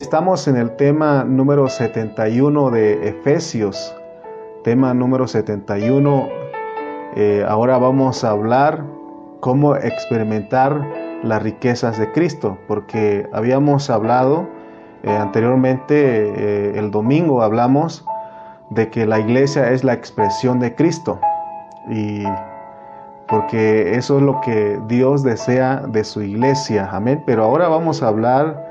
[0.00, 3.96] Estamos en el tema número 71 de Efesios.
[4.62, 6.28] Tema número 71.
[7.16, 8.84] Eh, ahora vamos a hablar
[9.40, 10.86] cómo experimentar
[11.24, 14.46] las riquezas de Cristo, porque habíamos hablado
[15.02, 18.04] eh, anteriormente, eh, el domingo hablamos
[18.70, 21.18] de que la iglesia es la expresión de Cristo,
[21.90, 22.22] y
[23.26, 27.20] porque eso es lo que Dios desea de su iglesia, amén.
[27.26, 28.67] Pero ahora vamos a hablar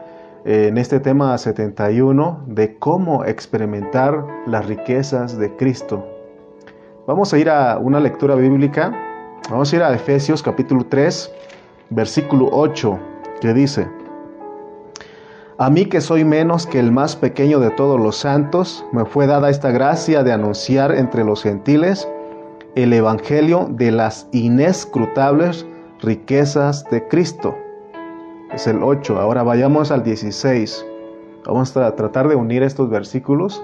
[0.48, 6.08] en este tema 71 de cómo experimentar las riquezas de Cristo.
[7.06, 8.94] Vamos a ir a una lectura bíblica.
[9.50, 11.34] Vamos a ir a Efesios capítulo 3,
[11.90, 12.98] versículo 8,
[13.42, 13.90] que dice,
[15.58, 19.28] A mí que soy menos que el más pequeño de todos los santos, me fue
[19.28, 22.08] dada esta gracia de anunciar entre los gentiles
[22.76, 25.66] el Evangelio de las inescrutables
[26.00, 27.54] riquezas de Cristo
[28.52, 29.20] es el 8.
[29.20, 30.86] Ahora vayamos al 16.
[31.46, 33.64] Vamos a tratar de unir estos versículos.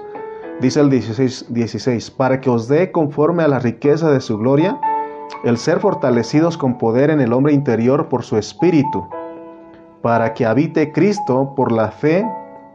[0.60, 4.78] Dice el 16, 16, para que os dé conforme a la riqueza de su gloria,
[5.42, 9.06] el ser fortalecidos con poder en el hombre interior por su espíritu,
[10.00, 12.24] para que habite Cristo por la fe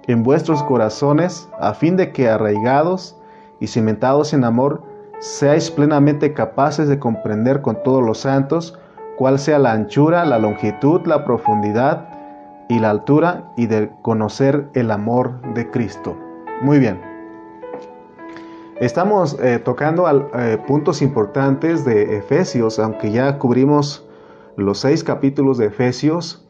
[0.08, 3.16] en vuestros corazones, a fin de que arraigados
[3.60, 4.84] y cimentados en amor,
[5.20, 8.78] seáis plenamente capaces de comprender con todos los santos
[9.20, 12.08] cuál sea la anchura, la longitud, la profundidad
[12.70, 16.16] y la altura y de conocer el amor de Cristo.
[16.62, 17.02] Muy bien.
[18.80, 24.08] Estamos eh, tocando eh, puntos importantes de Efesios, aunque ya cubrimos
[24.56, 26.48] los seis capítulos de Efesios.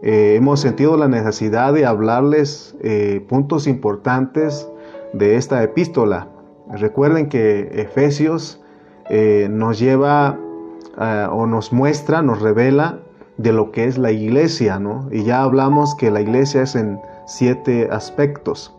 [0.00, 2.76] Eh, hemos sentido la necesidad de hablarles
[3.28, 4.70] puntos importantes
[5.12, 6.28] de esta epístola.
[6.70, 8.62] Recuerden que Efesios
[9.50, 10.38] nos lleva
[11.00, 13.00] eh, o nos muestra, nos revela
[13.36, 15.08] de lo que es la iglesia, ¿no?
[15.10, 18.74] Y ya hablamos que la iglesia es en siete aspectos.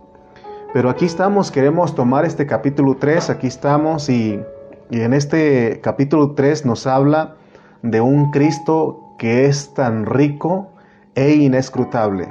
[0.74, 4.42] Pero aquí estamos, queremos tomar este capítulo 3, aquí estamos y,
[4.90, 7.36] y en este capítulo 3 nos habla
[7.82, 10.70] de un Cristo que es tan rico
[11.16, 12.28] e inescrutable.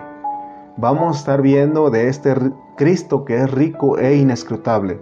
[0.77, 2.35] Vamos a estar viendo de este
[2.77, 5.01] Cristo que es rico e inescrutable.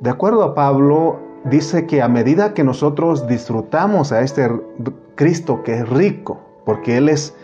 [0.00, 4.48] De acuerdo a Pablo, dice que a medida que nosotros disfrutamos a este
[5.14, 7.34] Cristo que es rico, porque Él es,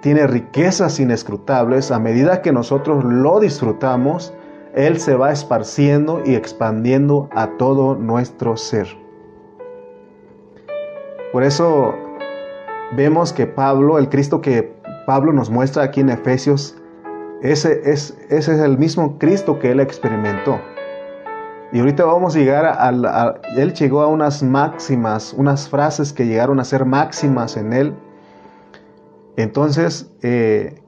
[0.00, 4.32] tiene riquezas inescrutables, a medida que nosotros lo disfrutamos,
[4.74, 8.86] Él se va esparciendo y expandiendo a todo nuestro ser.
[11.32, 11.94] Por eso
[12.96, 14.74] vemos que Pablo, el Cristo que
[15.06, 16.76] Pablo nos muestra aquí en Efesios,
[17.42, 20.58] ese es, ese es el mismo Cristo que Él experimentó.
[21.76, 26.58] Y ahorita vamos a llegar a, Él llegó a unas máximas, unas frases que llegaron
[26.58, 27.94] a ser máximas en Él.
[29.36, 30.80] Entonces, eh,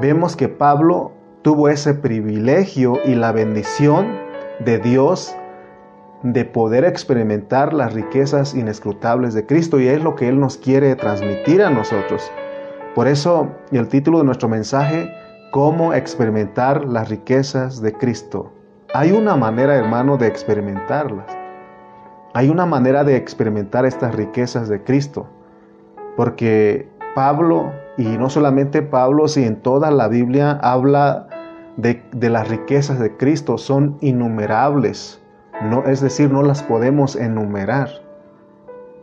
[0.00, 4.18] vemos que Pablo tuvo ese privilegio y la bendición
[4.64, 5.32] de Dios
[6.24, 10.96] de poder experimentar las riquezas inescrutables de Cristo y es lo que Él nos quiere
[10.96, 12.32] transmitir a nosotros.
[12.96, 15.08] Por eso el título de nuestro mensaje,
[15.52, 18.55] cómo experimentar las riquezas de Cristo.
[18.98, 21.26] Hay una manera, hermano, de experimentarlas.
[22.32, 25.26] Hay una manera de experimentar estas riquezas de Cristo.
[26.16, 31.28] Porque Pablo, y no solamente Pablo, sino en toda la Biblia habla
[31.76, 35.20] de, las riquezas de Cristo, son innumerables.
[35.60, 37.90] No, es decir, no las podemos enumerar.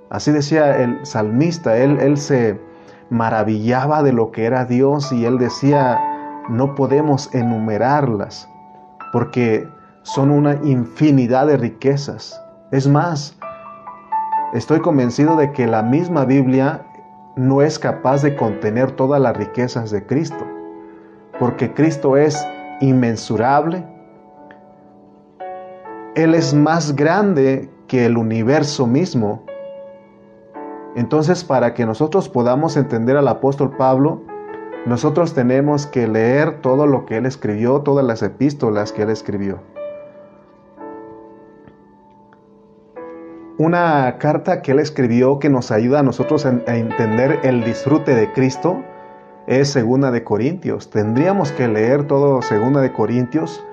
[0.10, 2.60] Así decía el salmista, él, él se
[3.12, 6.00] maravillaba de lo que era Dios y él decía,
[6.50, 8.50] no podemos enumerarlas,
[9.12, 9.72] porque
[10.04, 12.40] son una infinidad de riquezas.
[12.72, 13.38] Es más,
[14.54, 16.86] estoy convencido de que la misma Biblia
[17.36, 20.46] no es capaz de contener todas las riquezas de Cristo,
[21.40, 22.46] porque Cristo es
[22.80, 23.86] inmensurable.
[26.16, 29.44] Él es más grande que el universo mismo.
[30.96, 34.22] Entonces, para que nosotros podamos entender al apóstol Pablo,
[34.86, 39.60] nosotros tenemos que leer todo lo que él escribió, todas las epístolas que él escribió.
[43.58, 48.32] Una carta que él escribió que nos ayuda a nosotros a, entender el disfrute de
[48.34, 48.84] Cristo
[49.46, 50.90] es Segunda de Corintios.
[50.90, 53.64] Tendríamos que leer todo Segunda de Corintios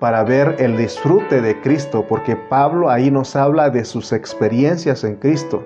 [0.00, 5.16] para ver el disfrute de Cristo, porque Pablo ahí nos habla de sus experiencias en
[5.16, 5.62] Cristo.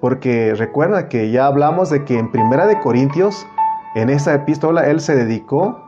[0.00, 3.46] Porque recuerda que ya hablamos de que en Primera de Corintios,
[3.94, 5.80] en esa epístola, él se dedicó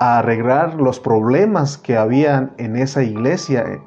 [0.00, 3.80] a arreglar los problemas que habían en esa iglesia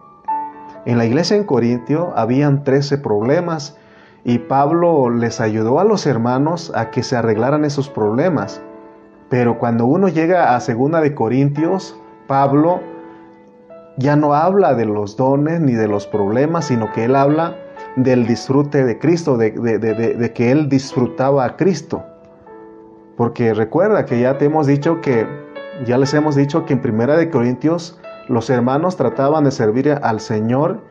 [0.86, 3.78] en la iglesia en Corintio habían 13 problemas
[4.26, 8.62] y Pablo les ayudó a los hermanos a que se arreglaran esos problemas.
[9.30, 11.98] Pero cuando uno llega a Segunda de Corintios,
[12.28, 12.82] Pablo
[13.98, 17.56] ya no habla de los dones ni de los problemas, sino que él habla
[17.96, 22.04] del disfrute de Cristo, de, de, que él disfrutaba a Cristo.
[23.18, 25.28] Porque recuerda que ya te hemos dicho que,
[25.86, 30.20] ya les hemos dicho que en Primera de Corintios los hermanos trataban de servir al
[30.20, 30.81] Señor,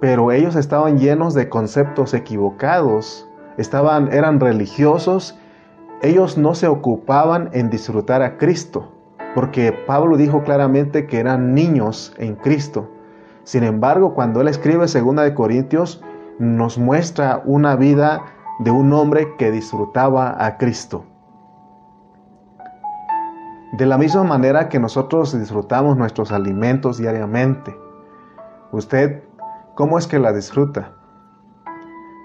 [0.00, 5.38] pero ellos estaban llenos de conceptos equivocados, estaban, eran religiosos,
[6.02, 8.92] ellos no se ocupaban en disfrutar a Cristo,
[9.34, 12.88] porque Pablo dijo claramente que eran niños en Cristo.
[13.44, 16.02] Sin embargo, cuando él escribe Segunda de Corintios,
[16.38, 18.22] nos muestra una vida
[18.58, 21.04] de un hombre que disfrutaba a Cristo.
[23.72, 27.74] De la misma manera que nosotros disfrutamos nuestros alimentos diariamente,
[28.70, 29.22] ¿usted
[29.74, 30.92] cómo es que la disfruta?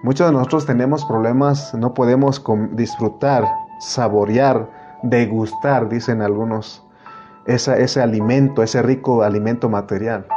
[0.03, 3.45] Muchos de nosotros tenemos problemas, no podemos disfrutar,
[3.79, 6.85] saborear, degustar, dicen algunos,
[7.45, 10.27] ese alimento, ese rico alimento material.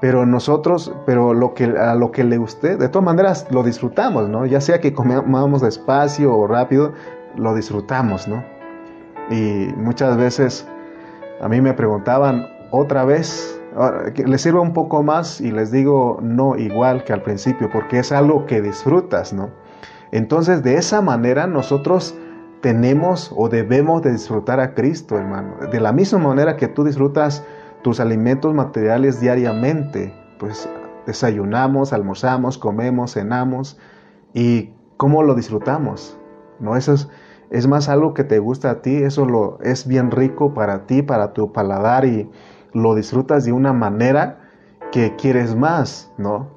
[0.00, 4.28] Pero nosotros, pero lo que, a lo que le guste, de todas maneras lo disfrutamos,
[4.28, 4.46] ¿no?
[4.46, 6.92] Ya sea que comamos despacio o rápido,
[7.34, 8.59] lo disfrutamos, ¿no?
[9.30, 10.66] Y muchas veces
[11.40, 13.58] a mí me preguntaban otra vez,
[14.26, 18.12] les sirva un poco más y les digo no igual que al principio, porque es
[18.12, 19.50] algo que disfrutas, ¿no?
[20.12, 22.16] Entonces de esa manera nosotros
[22.60, 25.54] tenemos o debemos de disfrutar a Cristo, hermano.
[25.70, 27.44] De la misma manera que tú disfrutas
[27.82, 30.68] tus alimentos materiales diariamente, pues
[31.06, 33.78] desayunamos, almorzamos, comemos, cenamos
[34.34, 36.18] y cómo lo disfrutamos.
[36.58, 36.76] ¿No?
[36.76, 37.08] Eso es,
[37.50, 41.02] es más algo que te gusta a ti, eso lo, es bien rico para ti,
[41.02, 42.30] para tu paladar y
[42.72, 44.38] lo disfrutas de una manera
[44.92, 46.48] que quieres más, ¿no?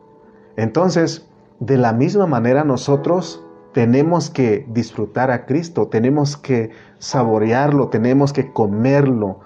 [0.56, 1.28] Entonces,
[1.60, 3.44] de la misma manera nosotros
[3.74, 6.70] tenemos que disfrutar a Cristo, tenemos que
[7.00, 9.40] saborearlo, tenemos que comerlo,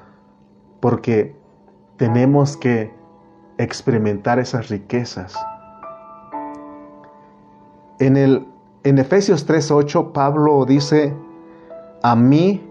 [0.82, 1.34] porque
[1.96, 2.94] tenemos que
[3.58, 5.34] experimentar esas riquezas.
[8.00, 8.48] En, el,
[8.84, 11.16] en Efesios 3:8 Pablo dice,
[12.02, 12.64] a mí,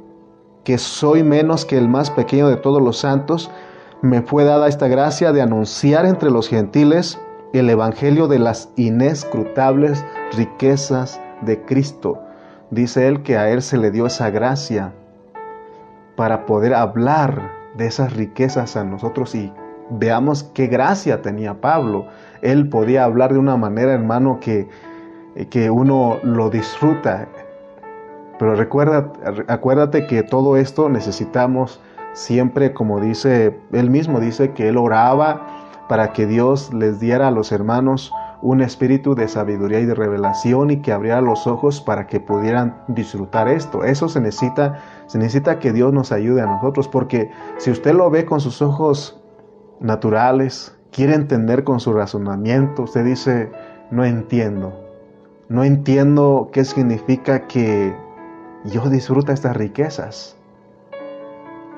[0.64, 3.50] que soy menos que el más pequeño de todos los santos,
[4.02, 7.19] me fue dada esta gracia de anunciar entre los gentiles
[7.52, 10.05] el Evangelio de las inescrutables
[10.37, 12.20] riquezas de Cristo.
[12.70, 14.93] Dice él que a él se le dio esa gracia
[16.17, 19.52] para poder hablar de esas riquezas a nosotros y
[19.90, 22.06] veamos qué gracia tenía Pablo.
[22.43, 24.69] Él podía hablar de una manera, hermano, que,
[25.50, 27.28] que uno lo disfruta.
[28.38, 29.12] Pero recuerda,
[29.49, 31.81] acuérdate que todo esto necesitamos
[32.12, 35.47] siempre, como dice él mismo, dice que él oraba
[35.88, 38.12] para que Dios les diera a los hermanos
[38.43, 42.83] un espíritu de sabiduría y de revelación y que abriera los ojos para que pudieran
[42.88, 43.85] disfrutar esto.
[43.85, 48.11] Eso se necesita, se necesita que Dios nos ayude a nosotros, porque si usted lo
[48.11, 49.21] ve con sus ojos
[49.81, 53.50] naturales, quiere entender con su razonamiento, usted dice,
[53.91, 54.73] no entiendo.
[55.49, 57.94] No entiendo qué significa que
[58.70, 60.36] yo disfruta estas riquezas.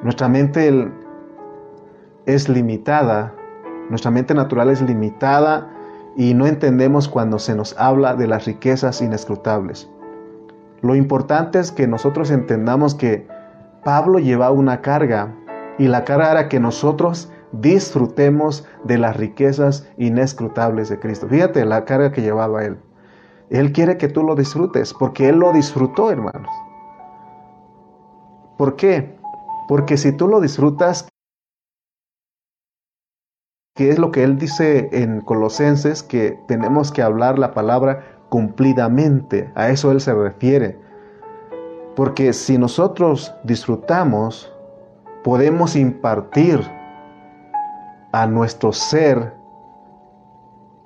[0.02, 0.90] Nuestra mente
[2.26, 3.34] es limitada,
[3.90, 5.70] nuestra mente natural es limitada
[6.16, 9.90] y no entendemos cuando se nos habla de las riquezas inescrutables.
[10.80, 13.26] Lo importante es que nosotros entendamos que
[13.84, 15.34] Pablo llevaba una carga
[15.78, 21.28] y la carga era que nosotros disfrutemos de las riquezas inescrutables de Cristo.
[21.28, 22.78] Fíjate la carga que llevaba él.
[23.50, 26.50] Él quiere que tú lo disfrutes porque él lo disfrutó, hermanos.
[28.58, 29.16] ¿Por qué?
[29.68, 31.08] Porque si tú lo disfrutas,
[33.76, 39.52] que es lo que él dice en Colosenses, que tenemos que hablar la palabra cumplidamente,
[39.54, 40.76] a eso él se refiere.
[41.94, 44.52] Porque si nosotros disfrutamos,
[45.22, 46.60] podemos impartir
[48.10, 49.34] a nuestro ser,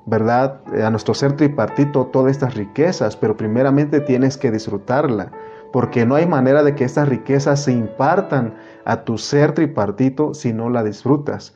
[0.05, 0.61] ¿verdad?
[0.85, 5.33] A nuestro ser tripartito todas estas riquezas, pero primeramente tienes que disfrutarla,
[5.73, 10.53] porque no hay manera de que estas riquezas se impartan a tu ser tripartito si
[10.53, 11.55] no la disfrutas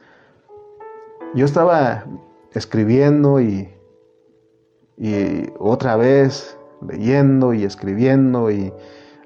[1.37, 2.04] yo estaba
[2.52, 3.68] escribiendo y,
[4.96, 8.73] y otra vez leyendo y escribiendo y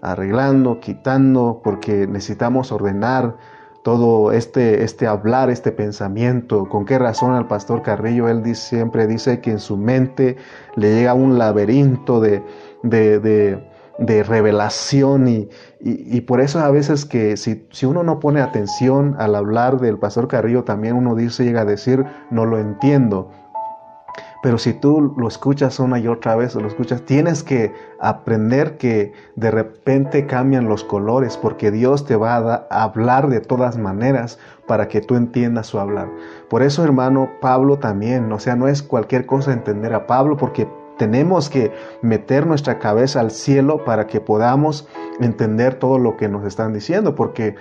[0.03, 3.37] arreglando, quitando, porque necesitamos ordenar
[3.85, 6.69] todo este, este hablar, este pensamiento.
[6.69, 8.29] ¿Con qué razón al pastor Carrillo?
[8.29, 10.37] Él dice, siempre dice que en su mente
[10.75, 12.43] le llega un laberinto de,
[12.83, 13.70] de de
[14.01, 15.49] revelación y,
[15.81, 19.99] y, por eso a veces que si, si, uno no pone atención al hablar del
[19.99, 23.31] pastor Carrillo, también uno dice, llega a decir, no lo entiendo.
[24.43, 29.13] Pero si tú lo escuchas una y otra vez, lo escuchas, tienes que aprender que
[29.37, 34.39] de repente cambian los colores, porque Dios te va a, a hablar de todas maneras
[34.67, 36.09] para que tú entiendas su hablar.
[36.49, 40.67] Por eso, hermano, Pablo también, o sea, no es cualquier cosa entender a Pablo, porque
[41.01, 44.87] tenemos que meter nuestra cabeza al cielo para que podamos
[45.19, 47.55] entender todo lo que nos están diciendo, porque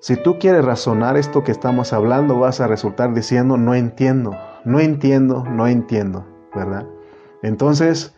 [0.00, 4.36] si tú quieres razonar esto que estamos hablando, vas a resultar diciendo, no entiendo,
[4.66, 6.86] no entiendo, no entiendo, ¿verdad?
[7.42, 8.14] Entonces,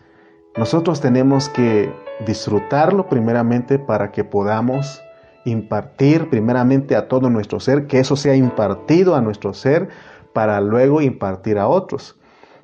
[0.56, 1.94] nosotros tenemos que
[2.26, 5.00] disfrutarlo primeramente para que podamos
[5.44, 9.90] impartir primeramente a todo nuestro ser, que eso sea impartido a nuestro ser
[10.32, 12.18] para luego impartir a otros.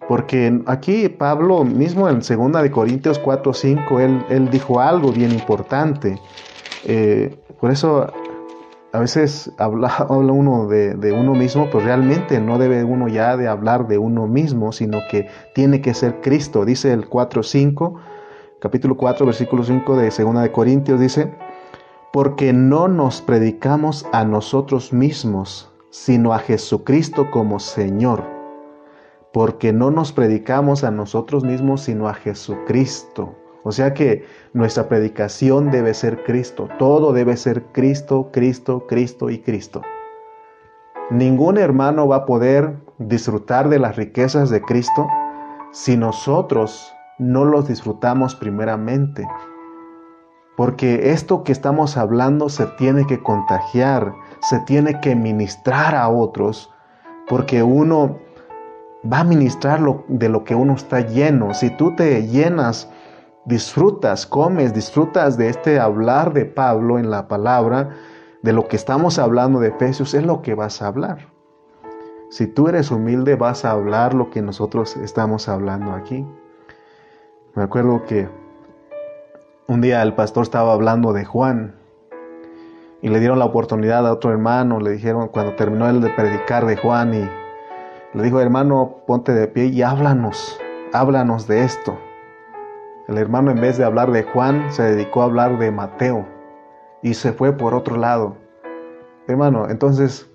[0.09, 5.31] Porque aquí Pablo mismo en 2 de Corintios 4, 5, él, él dijo algo bien
[5.31, 6.19] importante.
[6.85, 8.13] Eh, por eso
[8.93, 13.37] a veces habla, habla uno de, de, uno mismo, pues realmente no debe uno ya
[13.37, 16.65] de hablar de uno mismo, sino que tiene que ser Cristo.
[16.65, 17.95] Dice el 4.5,
[18.61, 21.33] capítulo 4, versículo 5 de 2 de Corintios, dice,
[22.13, 28.42] porque no nos predicamos a nosotros mismos, sino a Jesucristo como Señor.
[29.33, 33.35] Porque no nos predicamos a nosotros mismos, sino a Jesucristo.
[33.65, 36.69] O sea que nuestra predicación debe ser Cristo.
[36.79, 39.83] Todo debe ser Cristo, Cristo, Cristo y Cristo.
[41.11, 45.07] Ningún hermano va a poder disfrutar de las riquezas de Cristo
[45.71, 49.27] si nosotros no los disfrutamos primeramente.
[50.57, 56.71] Porque esto que estamos hablando se tiene que contagiar, se tiene que ministrar a otros,
[57.29, 58.19] porque uno
[59.11, 61.55] va a ministrar de lo que uno está lleno.
[61.55, 62.89] Si tú te llenas,
[63.45, 67.91] disfrutas, comes, disfrutas de este hablar de Pablo en la palabra,
[68.43, 71.29] de lo que estamos hablando de Efesios, es lo que vas a hablar.
[72.31, 76.27] Si tú eres humilde, vas a hablar lo que nosotros estamos hablando aquí.
[77.55, 78.29] Me acuerdo que
[79.67, 81.77] un día el pastor estaba hablando de Juan
[83.03, 86.67] y le dieron la oportunidad a otro hermano, le dijeron cuando terminó el de predicar
[86.67, 87.42] de Juan y
[88.15, 90.61] le dijo, hermano, ponte de pie y háblanos,
[90.93, 91.99] háblanos de esto.
[93.09, 96.27] El hermano en vez de hablar de Juan se dedicó a hablar de Mateo
[97.03, 98.37] y se fue por otro lado.
[99.27, 100.31] Hermano, entonces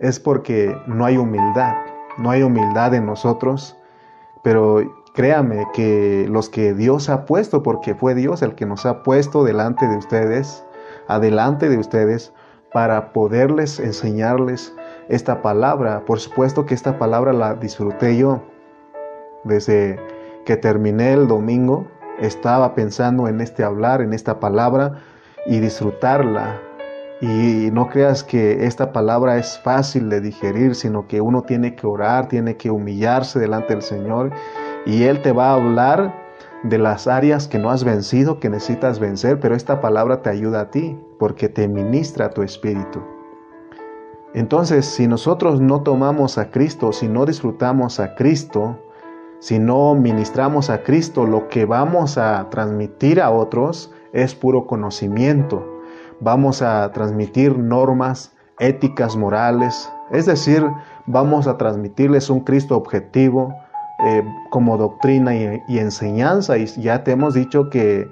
[0.00, 1.74] es porque no hay humildad,
[2.18, 3.76] no hay humildad en nosotros,
[4.42, 4.82] pero
[5.16, 9.44] Créame que los que Dios ha puesto, porque fue Dios el que nos ha puesto
[9.44, 10.62] delante de ustedes,
[11.08, 12.34] adelante de ustedes,
[12.70, 14.74] para poderles enseñarles
[15.08, 16.04] esta palabra.
[16.04, 18.42] Por supuesto que esta palabra la disfruté yo.
[19.44, 19.98] Desde
[20.44, 21.86] que terminé el domingo,
[22.18, 25.02] estaba pensando en este hablar, en esta palabra
[25.46, 26.60] y disfrutarla.
[27.20, 31.86] Y no creas que esta palabra es fácil de digerir, sino que uno tiene que
[31.86, 34.32] orar, tiene que humillarse delante del Señor
[34.84, 36.26] y Él te va a hablar
[36.62, 40.62] de las áreas que no has vencido, que necesitas vencer, pero esta palabra te ayuda
[40.62, 43.15] a ti porque te ministra tu espíritu.
[44.36, 48.78] Entonces, si nosotros no tomamos a Cristo, si no disfrutamos a Cristo,
[49.38, 55.66] si no ministramos a Cristo, lo que vamos a transmitir a otros es puro conocimiento.
[56.20, 60.62] Vamos a transmitir normas éticas, morales, es decir,
[61.06, 63.54] vamos a transmitirles un Cristo objetivo,
[64.04, 66.58] eh, como doctrina y, enseñanza.
[66.58, 68.06] Y ya te hemos dicho que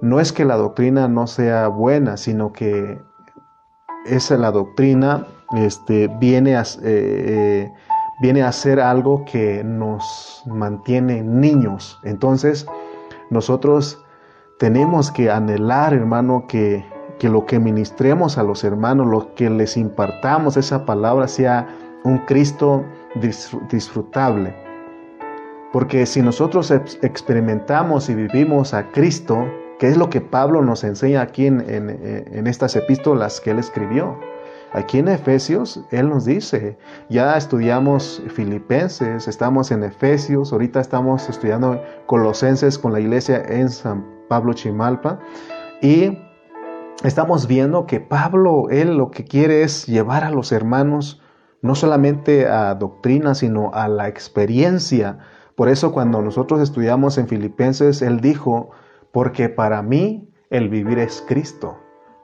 [0.00, 2.98] no es que la doctrina no sea buena, sino que
[4.06, 7.72] esa la doctrina este, viene, a, eh, eh,
[8.20, 11.98] viene a ser algo que nos mantiene niños.
[12.04, 12.66] Entonces,
[13.30, 14.04] nosotros
[14.58, 16.84] tenemos que anhelar, hermano, que,
[17.18, 21.66] que lo que ministremos a los hermanos, lo que les impartamos esa palabra sea
[22.04, 22.84] un Cristo
[23.70, 24.54] disfrutable.
[25.72, 29.46] Porque si nosotros experimentamos y vivimos a Cristo,
[29.78, 34.18] que es lo que Pablo nos enseña aquí en, estas epístolas que él escribió,
[34.72, 36.76] Aquí en Efesios, Él nos dice,
[37.08, 44.04] ya estudiamos Filipenses, estamos en Efesios, ahorita estamos estudiando Colosenses con la iglesia en San
[44.28, 45.20] Pablo Chimalpa
[45.80, 46.18] y
[47.02, 51.22] estamos viendo que Pablo, Él lo que quiere es llevar a los hermanos
[51.62, 55.18] no solamente a doctrina, sino a la experiencia.
[55.56, 58.70] Por eso cuando nosotros estudiamos en Filipenses, Él dijo,
[59.12, 61.78] porque para mí el vivir es Cristo,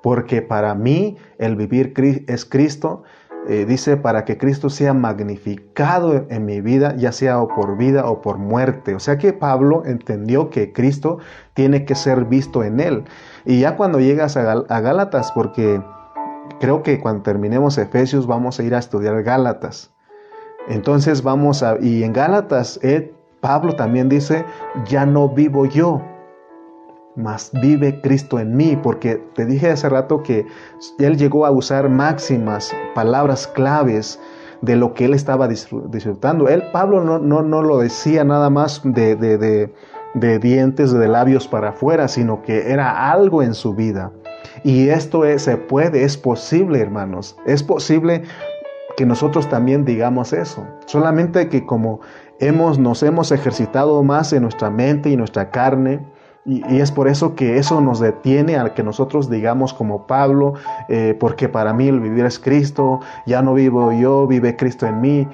[0.04, 1.94] porque para mí el vivir
[2.26, 3.04] es Cristo,
[3.48, 8.04] eh, dice, para que Cristo sea magnificado en mi vida, ya sea o por vida
[8.04, 8.94] o por muerte.
[8.94, 11.20] O sea que Pablo entendió que Cristo
[11.54, 13.04] tiene que ser visto en él.
[13.46, 15.80] Y ya cuando llegas a, a Gálatas, porque
[16.60, 19.90] creo que cuando terminemos Efesios vamos a ir a estudiar Gálatas.
[20.68, 22.78] Entonces vamos a, y en Gálatas,
[23.40, 24.44] Pablo también dice,
[24.86, 26.02] ya no vivo yo,
[27.16, 30.46] mas vive Cristo en mí, porque te dije hace rato que
[30.98, 34.18] él llegó a usar máximas, palabras claves
[34.62, 36.48] de lo que él estaba disfrutando.
[36.48, 39.70] Él, Pablo, no, no, no lo decía nada más de, de,
[40.14, 44.10] de, dientes, de labios para afuera, sino que era algo en su vida.
[44.62, 47.36] Y esto es, se puede, es posible, hermanos.
[47.46, 48.22] Es posible
[48.96, 50.66] que nosotros también digamos eso.
[50.86, 52.00] Solamente que como
[52.38, 56.00] hemos, nos hemos ejercitado más en nuestra mente y nuestra carne,
[56.46, 60.54] y, es por eso que eso nos detiene a que nosotros digamos como Pablo,
[60.88, 65.00] eh, porque para mí el vivir es Cristo, ya no vivo yo, vive Cristo en
[65.00, 65.28] mí.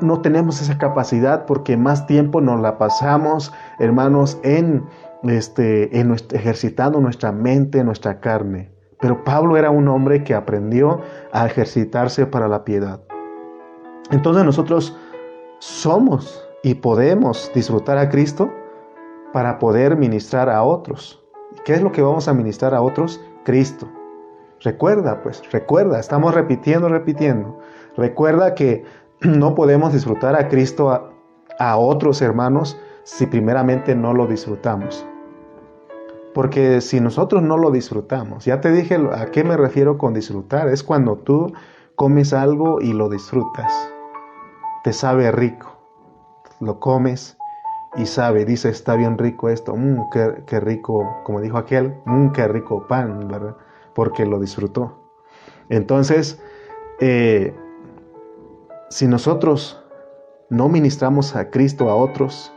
[0.00, 4.84] No tenemos esa capacidad porque más tiempo nos la pasamos, hermanos, en,
[5.24, 8.70] este, en ejercitando nuestra mente, nuestra carne.
[9.00, 11.00] Pero Pablo era un hombre que aprendió
[11.32, 13.00] a ejercitarse para la piedad.
[14.12, 14.96] Entonces nosotros
[15.58, 18.52] somos y podemos disfrutar a Cristo
[19.32, 21.22] para poder ministrar a otros.
[21.64, 23.20] ¿Qué es lo que vamos a ministrar a otros?
[23.44, 23.88] Cristo.
[24.60, 27.58] Recuerda, pues, recuerda, estamos repitiendo, repitiendo.
[27.96, 28.84] Recuerda que
[29.20, 31.08] no podemos disfrutar a Cristo a,
[31.76, 35.06] otros hermanos si primeramente no lo disfrutamos.
[36.34, 40.68] Porque si nosotros no lo disfrutamos, ya te dije a qué me refiero con disfrutar,
[40.68, 41.52] es cuando tú
[41.94, 43.72] comes algo y lo disfrutas.
[44.82, 45.78] Te sabe rico,
[46.58, 47.36] lo comes
[47.94, 52.48] y sabe, dice, está bien rico esto, mmm, qué, rico, como dijo aquel, mmm, qué
[52.48, 53.56] rico pan, ¿verdad?
[53.94, 55.10] Porque lo disfrutó.
[55.68, 56.40] Entonces,
[57.00, 57.54] eh,
[58.88, 59.82] si nosotros
[60.48, 62.52] no ministramos a Cristo a otros,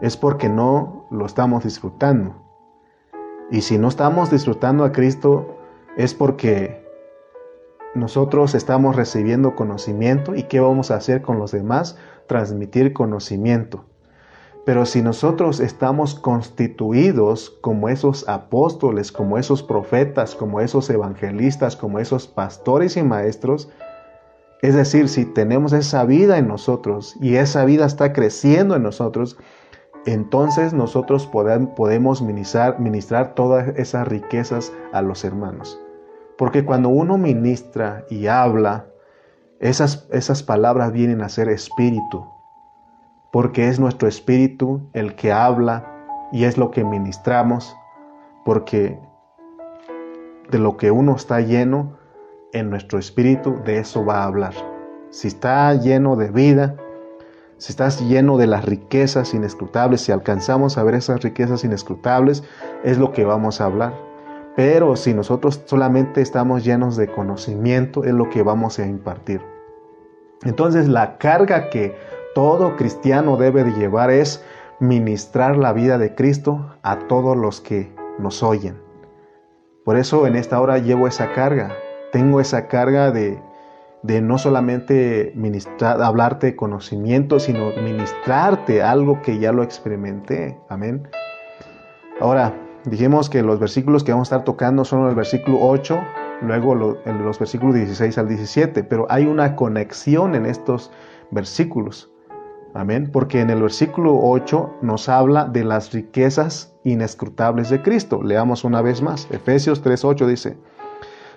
[0.00, 2.34] es porque no lo estamos disfrutando.
[3.50, 5.58] Y si no estamos disfrutando a Cristo,
[5.96, 6.84] es porque
[7.94, 11.96] nosotros estamos recibiendo conocimiento y ¿qué vamos a hacer con los demás?
[12.26, 13.84] Transmitir conocimiento.
[14.66, 22.00] Pero si nosotros estamos constituidos como esos apóstoles, como esos profetas, como esos evangelistas, como
[22.00, 23.68] esos pastores y maestros,
[24.62, 29.38] es decir, si tenemos esa vida en nosotros y esa vida está creciendo en nosotros,
[30.04, 35.80] entonces nosotros podemos ministrar, ministrar todas esas riquezas a los hermanos.
[36.36, 38.86] Porque cuando uno ministra y habla,
[39.60, 42.35] esas, esas palabras vienen a ser espíritu,
[43.36, 45.84] porque es nuestro espíritu el que habla
[46.32, 47.76] y es lo que ministramos,
[48.46, 48.98] porque
[50.50, 51.98] de lo que uno está lleno
[52.54, 54.54] en nuestro espíritu, de eso va a hablar.
[55.10, 56.76] Si está lleno de vida,
[57.58, 62.42] si estás lleno de las riquezas inescrutables, si alcanzamos a ver esas riquezas inescrutables,
[62.84, 63.92] es lo que vamos a hablar.
[64.56, 69.42] Pero si nosotros solamente estamos llenos de conocimiento, es lo que vamos a impartir.
[70.42, 71.94] Entonces la carga que
[72.36, 74.44] todo cristiano debe de llevar es
[74.78, 78.78] ministrar la vida de Cristo a todos los que nos oyen.
[79.86, 81.74] Por eso en esta hora llevo esa carga.
[82.12, 83.42] Tengo esa carga de,
[84.02, 90.60] de no solamente ministrar, hablarte conocimiento, sino ministrarte algo que ya lo experimenté.
[90.68, 91.08] Amén.
[92.20, 92.52] Ahora,
[92.84, 95.98] dijimos que los versículos que vamos a estar tocando son el versículo 8,
[96.42, 100.92] luego los versículos 16 al 17, pero hay una conexión en estos
[101.30, 102.10] versículos.
[102.76, 103.08] Amén.
[103.10, 108.22] Porque en el versículo 8 nos habla de las riquezas inescrutables de Cristo.
[108.22, 109.26] Leamos una vez más.
[109.30, 110.58] Efesios 3.8 dice,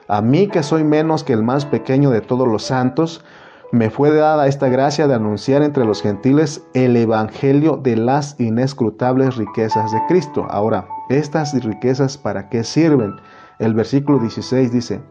[0.09, 3.23] A mí que soy menos que el más pequeño de todos los santos,
[3.71, 9.37] me fue dada esta gracia de anunciar entre los gentiles el evangelio de las inescrutables
[9.37, 10.45] riquezas de Cristo.
[10.49, 13.15] Ahora, estas riquezas para qué sirven?
[13.59, 15.01] El versículo 16 dice,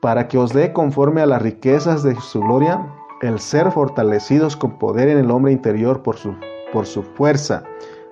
[0.00, 2.86] para que os dé conforme a las riquezas de su gloria
[3.20, 6.34] el ser fortalecidos con poder en el hombre interior por su,
[6.72, 7.64] por su fuerza.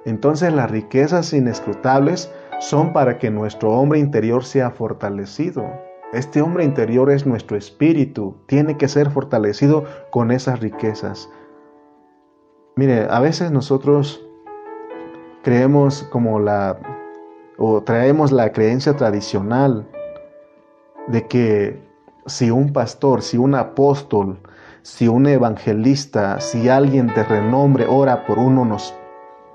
[0.05, 5.64] Entonces las riquezas inescrutables son para que nuestro hombre interior sea fortalecido.
[6.12, 11.31] Este hombre interior es nuestro espíritu, tiene que ser fortalecido con esas riquezas.
[12.77, 14.25] Mire, a veces nosotros
[15.42, 16.79] creemos como la,
[17.59, 19.87] o traemos la creencia tradicional
[21.09, 21.83] de que
[22.27, 24.38] si un pastor, si un apóstol,
[24.88, 28.94] si un evangelista, si alguien de renombre ora por uno, nos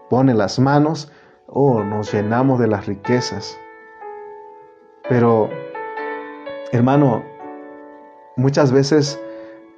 [0.08, 1.12] pone las manos,
[1.48, 3.58] oh, nos llenamos de las riquezas.
[5.10, 5.50] Pero,
[6.72, 7.24] hermano,
[8.38, 9.20] muchas veces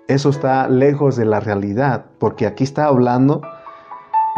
[0.09, 3.41] eso está lejos de la realidad, porque aquí está hablando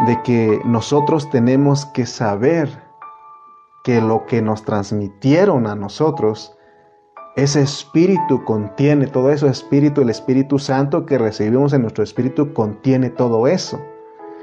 [0.06, 2.70] de que nosotros tenemos que saber
[3.82, 6.56] que lo que nos transmitieron a nosotros
[7.38, 13.10] ese espíritu contiene todo eso, espíritu, el Espíritu Santo que recibimos en nuestro espíritu contiene
[13.10, 13.80] todo eso.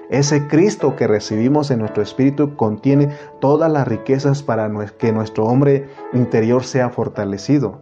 [0.09, 3.09] Ese Cristo que recibimos en nuestro espíritu contiene
[3.41, 7.81] todas las riquezas para que nuestro hombre interior sea fortalecido.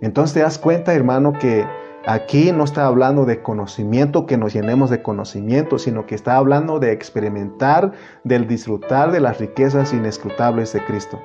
[0.00, 1.66] Entonces te das cuenta, hermano, que
[2.06, 6.78] aquí no está hablando de conocimiento, que nos llenemos de conocimiento, sino que está hablando
[6.78, 11.20] de experimentar, del disfrutar de las riquezas inescrutables de Cristo.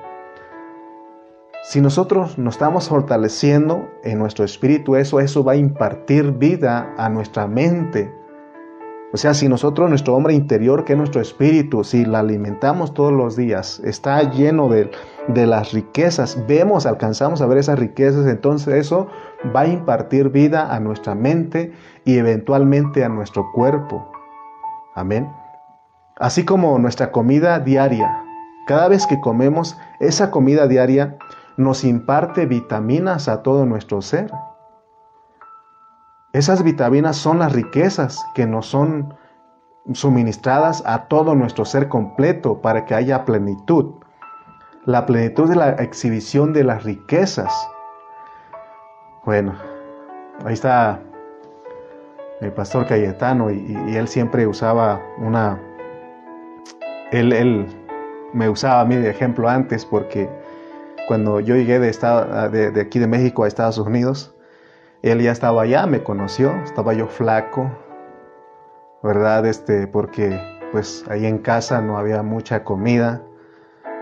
[1.62, 7.10] Si nosotros nos estamos fortaleciendo en nuestro espíritu, eso, eso va a impartir vida a
[7.10, 8.10] nuestra mente.
[9.12, 13.12] O sea, si nosotros, nuestro hombre interior, que es nuestro espíritu, si la alimentamos todos
[13.12, 14.90] los días, está lleno de,
[15.28, 19.08] de las riquezas, vemos, alcanzamos a ver esas riquezas, entonces eso
[19.54, 21.72] va a impartir vida a nuestra mente
[22.06, 24.10] y eventualmente a nuestro cuerpo.
[24.94, 25.30] Amén.
[26.16, 28.24] Así como nuestra comida diaria.
[28.66, 31.18] Cada vez que comemos esa comida diaria,
[31.60, 34.32] nos imparte vitaminas a todo nuestro ser.
[36.32, 39.14] Esas vitaminas son las riquezas que nos son
[39.92, 43.94] suministradas a todo nuestro ser completo para que haya plenitud.
[44.86, 47.52] La plenitud de la exhibición de las riquezas.
[49.24, 49.54] Bueno,
[50.44, 51.00] ahí está
[52.40, 55.60] el pastor Cayetano y, él siempre usaba una...
[57.10, 57.66] Él, él
[58.32, 60.39] me usaba a mí de ejemplo antes porque
[61.10, 64.32] cuando yo llegué de, aquí de México a Estados Unidos,
[65.02, 67.68] él ya estaba allá, me conoció, estaba yo flaco,
[69.02, 69.44] ¿verdad?
[69.44, 73.24] Este, porque pues ahí en casa no había mucha comida,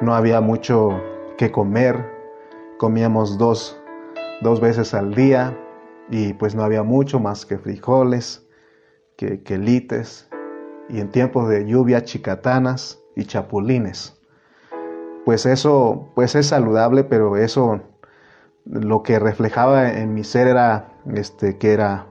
[0.03, 1.01] no había mucho
[1.39, 2.13] que comer,
[2.77, 3.81] comíamos dos,
[4.43, 5.59] dos veces al día
[6.11, 8.47] y pues no había mucho más que frijoles,
[9.17, 10.29] que quelites
[10.91, 14.18] y en tiempos de lluvia chicatanas y chapulines
[15.29, 17.83] pues eso pues es saludable, pero eso
[18.65, 22.07] lo que reflejaba en mi ser era este que era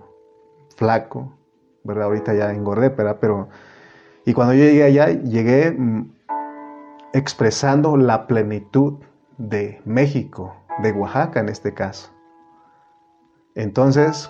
[0.75, 1.35] flaco,
[1.83, 2.03] ¿verdad?
[2.03, 3.17] Ahorita ya engordé, ¿verdad?
[3.19, 3.49] Pero
[4.23, 6.13] y cuando yo llegué allá llegué mm,
[7.13, 8.99] expresando la plenitud
[9.39, 12.11] de México, de Oaxaca en este caso.
[13.55, 14.29] Entonces,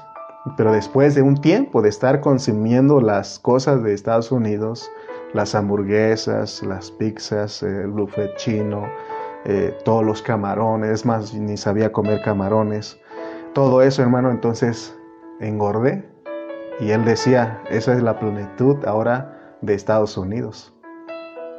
[0.55, 4.89] pero después de un tiempo de estar consumiendo las cosas de Estados Unidos,
[5.37, 8.89] las hamburguesas, las pizzas, el buffet chino,
[9.45, 12.99] eh, todos los camarones, es más, ni sabía comer camarones.
[13.53, 14.97] Todo eso, hermano, entonces
[15.39, 16.09] engordé.
[16.79, 20.73] Y él decía, esa es la plenitud ahora de Estados Unidos.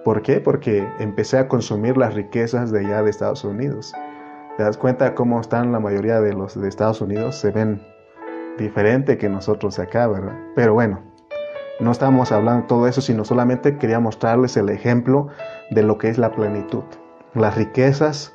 [0.05, 0.41] ¿Por qué?
[0.41, 3.95] Porque empecé a consumir las riquezas de allá de Estados Unidos.
[4.57, 7.37] ¿Te das cuenta cómo están la mayoría de los de Estados Unidos?
[7.37, 7.81] Se ven
[8.59, 10.37] diferente que nosotros acá, ¿verdad?
[10.57, 11.08] Pero bueno,
[11.81, 15.29] no estamos hablando de todo eso, sino solamente quería mostrarles el ejemplo
[15.71, 16.83] de lo que es la plenitud.
[17.35, 18.35] Las riquezas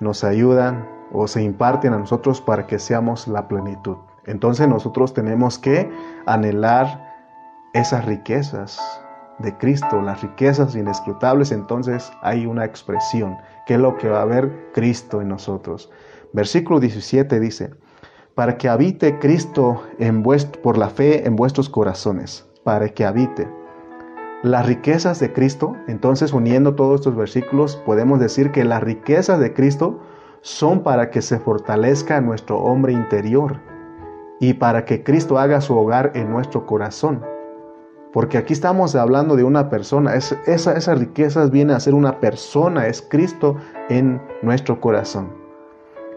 [0.00, 3.98] nos ayudan o se imparten a nosotros para que seamos la plenitud.
[4.26, 5.90] Entonces nosotros tenemos que
[6.26, 7.08] anhelar
[7.72, 8.80] esas riquezas
[9.38, 14.26] de Cristo, las riquezas inescrutables, entonces hay una expresión, que es lo que va a
[14.26, 15.90] ver Cristo en nosotros.
[16.32, 17.70] Versículo 17 dice,
[18.34, 20.22] para que habite Cristo en
[20.62, 23.48] por la fe en vuestros corazones para que habite.
[24.42, 29.54] Las riquezas de Cristo, entonces uniendo todos estos versículos, podemos decir que las riquezas de
[29.54, 30.00] Cristo
[30.40, 33.60] son para que se fortalezca nuestro hombre interior
[34.40, 37.24] y para que Cristo haga su hogar en nuestro corazón.
[38.12, 42.18] Porque aquí estamos hablando de una persona, es, esa, esas riquezas vienen a ser una
[42.18, 43.56] persona, es Cristo
[43.88, 45.32] en nuestro corazón.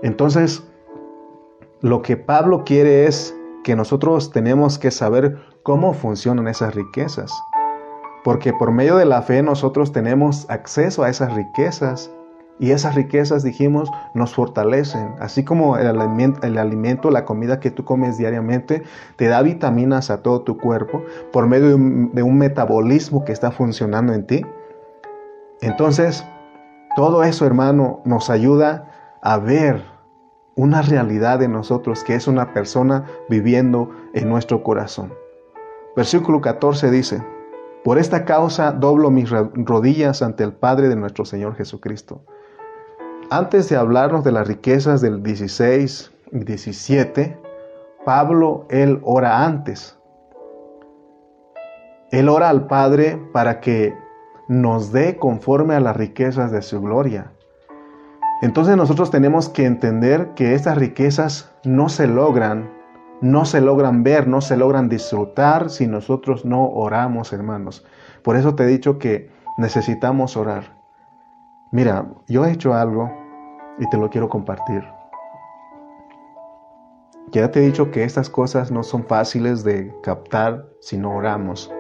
[0.02, 0.68] Entonces,
[1.82, 7.34] lo que Pablo quiere es que nosotros tenemos que saber cómo funcionan esas riquezas.
[8.24, 12.12] Porque por medio de la fe nosotros tenemos acceso a esas riquezas
[12.60, 15.16] y esas riquezas, dijimos, nos fortalecen.
[15.20, 16.00] Así como el
[16.58, 18.84] alimento, la comida que tú comes diariamente,
[19.16, 23.32] te da vitaminas a todo tu cuerpo por medio de un, de un metabolismo que
[23.32, 24.46] está funcionando en ti.
[25.62, 26.24] Entonces,
[26.96, 29.84] todo eso, hermano, nos ayuda a ver
[30.56, 35.25] una realidad de nosotros que es una persona viviendo en nuestro corazón.
[35.96, 37.24] Versículo 14 dice,
[37.84, 42.24] por esta causa doblo mis rodillas ante el Padre de nuestro Señor Jesucristo.
[43.30, 47.40] Antes de hablarnos de las riquezas del 16 y 17,
[48.06, 49.98] Pablo, él ora antes.
[52.12, 53.98] Él ora al Padre para que
[54.48, 57.32] nos dé conforme a las riquezas de su gloria
[58.42, 62.70] entonces nosotros tenemos que entender que estas riquezas no se logran,
[63.22, 67.86] no se logran ver, no se logran disfrutar si nosotros no oramos, hermanos.
[68.24, 70.76] Por eso te he dicho que necesitamos orar.
[71.72, 73.12] Mira, yo he hecho algo
[73.80, 74.84] y te lo quiero compartir.
[77.32, 81.72] Ya te he dicho que estas cosas no son fáciles de captar si no oramos.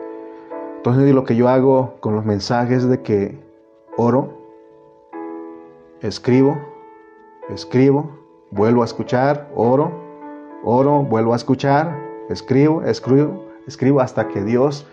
[0.78, 3.43] Entonces lo que yo hago con los mensajes de que
[3.98, 4.38] oro,
[6.02, 6.58] escribo,
[7.50, 8.19] escribo,
[8.52, 10.05] vuelvo a escuchar, oro,
[10.65, 11.97] oro, vuelvo a escuchar,
[12.30, 14.88] escribo, escribo, escribo hasta que Dios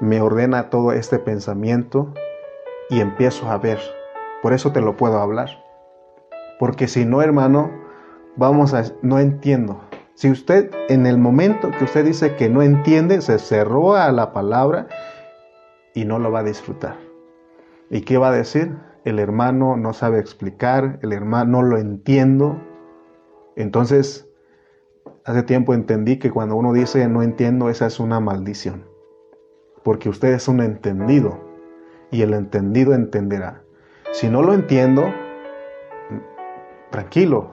[0.00, 2.12] me ordena todo este pensamiento
[2.90, 3.80] y empiezo a ver.
[4.42, 5.48] Por eso te lo puedo hablar.
[6.58, 7.70] Porque si no, hermano,
[8.36, 9.80] vamos a no entiendo.
[10.14, 14.32] Si usted en el momento que usted dice que no entiende, se cerró a la
[14.32, 14.86] palabra
[15.94, 16.96] y no lo va a disfrutar.
[17.90, 18.76] ¿Y qué va a decir?
[19.04, 22.60] El hermano no sabe explicar, el hermano no lo entiendo.
[23.56, 24.28] Entonces,
[25.24, 28.86] hace tiempo entendí que cuando uno dice no entiendo, esa es una maldición.
[29.82, 31.40] Porque usted es un entendido
[32.10, 33.62] y el entendido entenderá.
[34.12, 35.12] Si no lo entiendo,
[36.90, 37.50] tranquilo.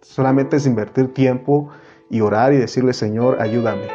[0.00, 1.68] Solamente es invertir tiempo
[2.08, 3.88] y orar y decirle, Señor, ayúdame.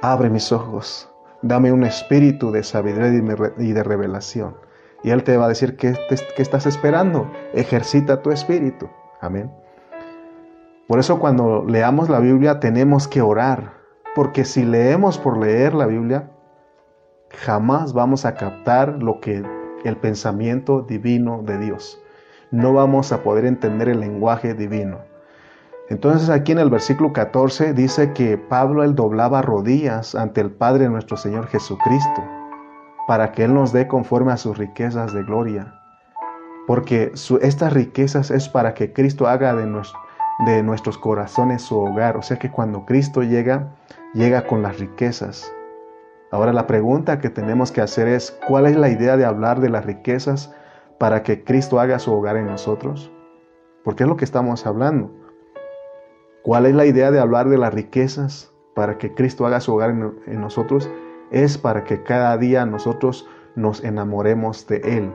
[0.00, 1.10] Abre mis ojos.
[1.42, 4.56] Dame un espíritu de sabiduría y de revelación.
[5.04, 7.30] Y Él te va a decir, ¿qué, qué estás esperando?
[7.52, 8.88] Ejercita tu espíritu.
[9.20, 9.52] Amén.
[10.88, 13.74] Por eso cuando leamos la Biblia tenemos que orar.
[14.14, 16.30] Porque si leemos por leer la Biblia,
[17.30, 19.44] jamás vamos a captar lo que
[19.84, 22.02] el pensamiento divino de Dios.
[22.50, 24.98] No vamos a poder entender el lenguaje divino.
[25.90, 30.88] Entonces aquí en el versículo 14 dice que Pablo él doblaba rodillas ante el Padre
[30.88, 32.24] nuestro Señor Jesucristo
[33.06, 35.80] para que Él nos dé conforme a sus riquezas de gloria.
[36.66, 39.66] Porque estas riquezas es para que Cristo haga de,
[40.38, 42.16] de nuestros corazones su hogar.
[42.16, 43.74] O sea que cuando Cristo llega,
[44.14, 45.52] llega con las riquezas.
[46.30, 49.70] Ahora la pregunta que tenemos que hacer es, ¿cuál es la idea de hablar de
[49.70, 50.54] las riquezas
[50.98, 53.10] para que Cristo haga su hogar en nosotros?
[53.82, 55.10] Porque es lo que estamos hablando.
[56.42, 59.90] ¿Cuál es la idea de hablar de las riquezas para que Cristo haga su hogar
[59.90, 60.90] en, nosotros?
[61.30, 65.12] Es para que cada día nosotros nos enamoremos de Él.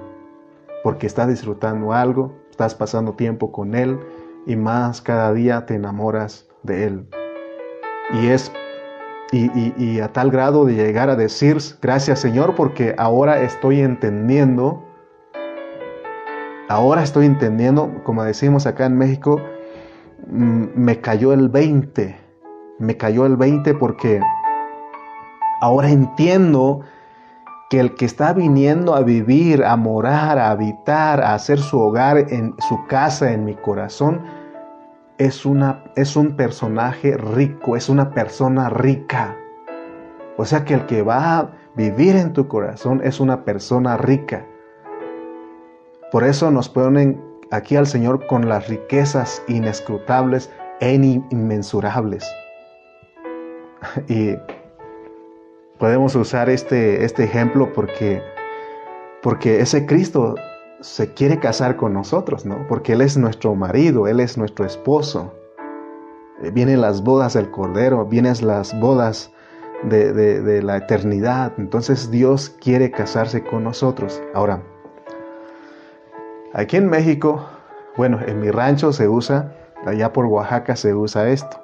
[0.83, 3.99] Porque estás disfrutando algo, estás pasando tiempo con Él
[4.45, 7.07] y más cada día te enamoras de Él.
[8.13, 8.51] Y es
[9.33, 14.83] y, a tal grado de llegar a decir, gracias Señor, porque ahora estoy entendiendo,
[16.69, 19.41] ahora estoy entendiendo, como decimos acá en México,
[20.27, 22.15] mm, me cayó el 20,
[22.77, 24.21] me cayó el 20 porque
[25.61, 26.81] ahora entiendo
[27.73, 32.31] que el que está viniendo a vivir, a morar, a habitar, a hacer su hogar
[32.31, 34.21] en su casa, en mi corazón,
[35.17, 39.35] es, una, es un personaje rico, es una persona rica.
[40.37, 44.45] O sea que el que va a vivir en tu corazón es una persona rica.
[46.11, 52.23] Por eso nos ponen aquí al Señor con las riquezas inescrutables e inmensurables.
[54.07, 54.35] Y
[55.83, 58.23] podemos usar este, este ejemplo porque,
[59.21, 60.35] porque ese Cristo
[60.79, 62.65] se quiere casar con nosotros, ¿no?
[62.69, 65.33] Porque Él es nuestro marido, Él es nuestro esposo.
[66.41, 69.33] Eh, vienen las bodas del Cordero, vienen las bodas
[69.83, 71.51] de, de, la eternidad.
[71.57, 74.23] Entonces Dios quiere casarse con nosotros.
[74.33, 74.63] Ahora,
[76.53, 77.45] aquí en México,
[77.97, 79.53] bueno, en mi rancho se usa,
[79.85, 81.61] allá por Oaxaca se usa esto.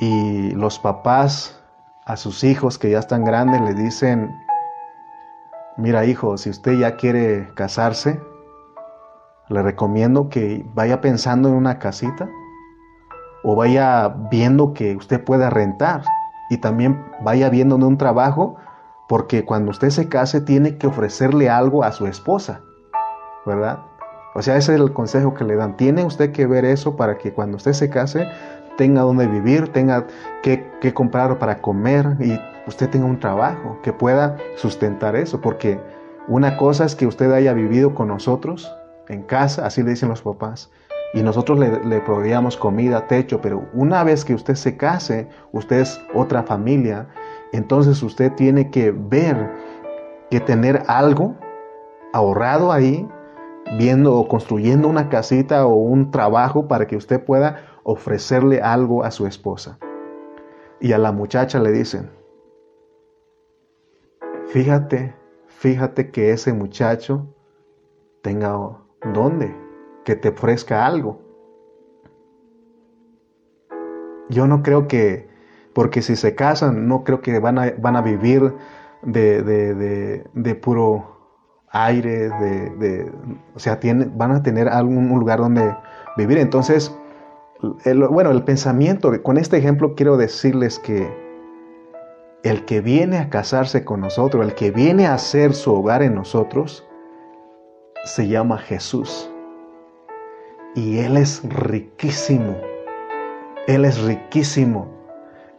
[0.00, 1.57] Y los papás
[2.08, 4.34] a sus hijos que ya están grandes le dicen,
[5.76, 8.20] Mira, hijo, si usted ya quiere casarse,
[9.48, 12.28] le recomiendo que vaya pensando en una casita
[13.44, 16.02] o vaya viendo que usted pueda rentar
[16.50, 18.56] y también vaya viendo un trabajo
[19.08, 22.62] porque cuando usted se case tiene que ofrecerle algo a su esposa,
[23.46, 23.78] ¿verdad?
[24.34, 25.76] O sea, ese es el consejo que le dan.
[25.76, 28.26] Tiene usted que ver eso para que cuando usted se case
[28.78, 30.06] tenga donde vivir, tenga
[30.40, 30.64] que,
[30.94, 35.80] comprar para comer y usted tenga un trabajo que pueda sustentar eso, porque
[36.28, 38.72] una cosa es que usted haya vivido con nosotros
[39.08, 40.70] en casa, así le dicen los papás,
[41.12, 45.80] y nosotros le, le proveíamos comida, techo, pero una vez que usted se case, usted
[45.80, 47.08] es otra familia,
[47.52, 49.50] entonces usted tiene que ver
[50.30, 51.34] que tener algo
[52.12, 53.08] ahorrado ahí,
[53.76, 57.56] viendo o construyendo una casita o un trabajo para que usted pueda
[57.90, 59.78] ofrecerle algo a su esposa.
[60.78, 62.10] Y a la muchacha le dicen,
[64.48, 65.14] Fíjate,
[65.46, 67.26] fíjate que ese muchacho
[68.22, 68.56] tenga
[69.12, 69.54] dónde,
[70.04, 71.20] que te ofrezca algo.
[74.30, 75.28] Yo no creo que,
[75.74, 78.54] porque si se casan, no creo que van a, van a vivir
[79.02, 81.16] de, de, de, puro
[81.70, 83.12] aire, de,
[83.54, 83.78] o sea,
[84.14, 85.76] van a tener algún lugar donde
[86.16, 86.38] vivir.
[86.38, 86.94] Entonces,
[87.60, 91.12] bueno, el pensamiento, con este ejemplo quiero decirles que
[92.44, 96.14] el que viene a casarse con nosotros, el que viene a hacer su hogar en
[96.14, 96.86] nosotros,
[98.04, 99.30] se llama Jesús.
[100.74, 102.56] Y Él es riquísimo.
[103.66, 104.88] Él es riquísimo.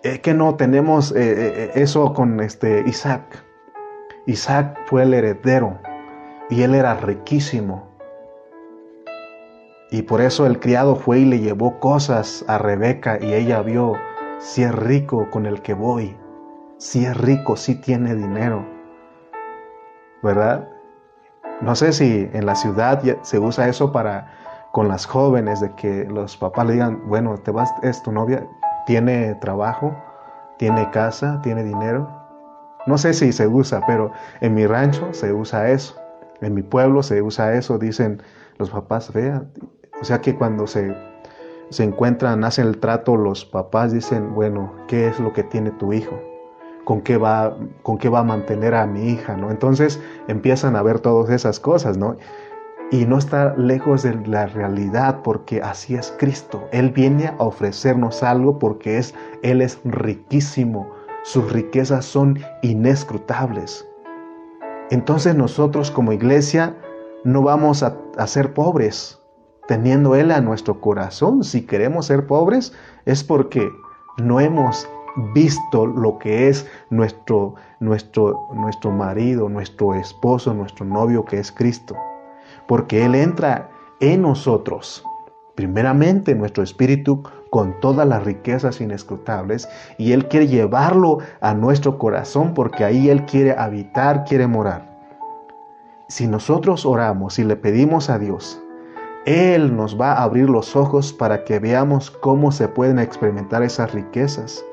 [0.02, 3.44] Es que no tenemos eh, eh, eso con este Isaac.
[4.26, 5.78] Isaac fue el heredero
[6.50, 7.89] y él era riquísimo.
[9.92, 13.94] Y por eso el criado fue y le llevó cosas a Rebeca y ella vio
[14.40, 16.16] si es rico con el que voy,
[16.78, 18.66] si es rico, si tiene dinero.
[20.22, 20.70] ¿Verdad?
[21.62, 24.32] No sé si en la ciudad se usa eso para
[24.72, 27.36] con las jóvenes, de que los papás le digan, bueno,
[27.82, 28.48] es tu novia,
[28.86, 29.96] tiene trabajo,
[30.58, 32.08] tiene casa, tiene dinero.
[32.86, 35.96] No sé si se usa, pero en mi rancho se usa eso.
[36.42, 38.22] En mi pueblo se usa eso, dicen
[38.58, 39.52] los papás, vean.
[40.02, 40.96] O sea que cuando se,
[41.70, 45.94] se encuentran, hacen el trato, los papás dicen, bueno, ¿qué es lo que tiene tu
[45.94, 46.20] hijo?
[46.86, 49.36] ¿Con qué va, con qué va a mantener a mi hija?
[49.36, 49.52] ¿no?
[49.52, 52.16] Entonces empiezan a ver todas esas cosas, ¿no?
[52.92, 56.68] Y no está lejos de la realidad porque así es Cristo.
[56.72, 60.90] Él viene a ofrecernos algo porque es, Él es riquísimo.
[61.22, 63.88] Sus riquezas son inescrutables.
[64.90, 66.76] Entonces nosotros como iglesia
[67.24, 69.19] no vamos a, a ser pobres
[69.70, 71.46] teniendo Él a nuestro corazón.
[71.46, 72.74] Si queremos ser pobres
[73.06, 73.72] es porque
[74.18, 74.86] no hemos
[75.34, 81.96] visto lo que es nuestro, nuestro, nuestro marido, nuestro esposo, nuestro novio que es Cristo
[82.70, 85.04] porque Él entra en nosotros,
[85.56, 92.54] primeramente nuestro espíritu con todas las riquezas inescrutables y Él quiere llevarlo a nuestro corazón
[92.54, 94.88] porque ahí Él quiere habitar, quiere morar.
[96.08, 98.62] Si nosotros oramos y le pedimos a Dios,
[99.30, 103.94] Él nos va a abrir los ojos para que veamos cómo se pueden experimentar esas
[103.94, 104.66] riquezas,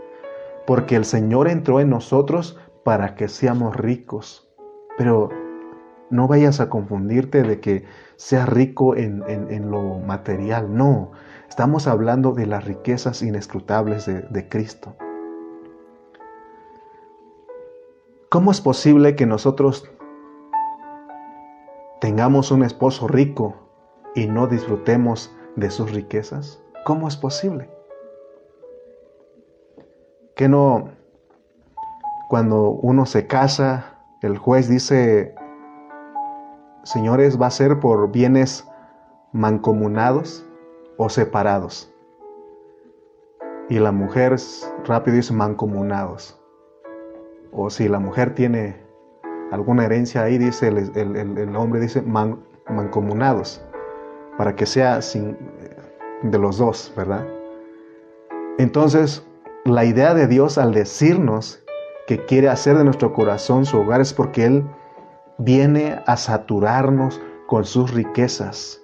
[0.66, 4.49] porque el Señor entró en nosotros para que seamos ricos.
[4.97, 5.29] Pero
[6.09, 7.85] no vayas a confundirte de que
[8.16, 10.75] sea rico en, lo material.
[10.75, 11.12] No,
[11.51, 14.97] estamos hablando de las riquezas inescrutables de, de Cristo.
[18.31, 19.87] ¿Cómo es posible que nosotros
[22.01, 23.65] tengamos un esposo rico
[24.16, 26.61] y no disfrutemos de sus riquezas?
[26.85, 27.70] ¿Cómo es posible?
[30.35, 30.90] Que no,
[32.29, 35.35] cuando uno se casa, el juez dice,
[36.83, 38.66] señores, va a ser por bienes
[39.33, 40.44] mancomunados
[40.96, 41.92] o separados.
[43.68, 44.37] Y la mujer
[44.87, 46.40] rápido dice mancomunados.
[47.52, 48.76] O si la mujer tiene
[49.50, 53.65] alguna herencia ahí, dice el, hombre dice mancomunados,
[54.38, 55.37] para que sea sin,
[56.22, 57.27] de los dos, ¿verdad?
[58.59, 59.27] Entonces,
[59.64, 61.62] la idea de Dios al decirnos
[62.07, 64.64] que quiere hacer de nuestro corazón su hogar es porque Él
[65.38, 68.81] viene a saturarnos con sus riquezas.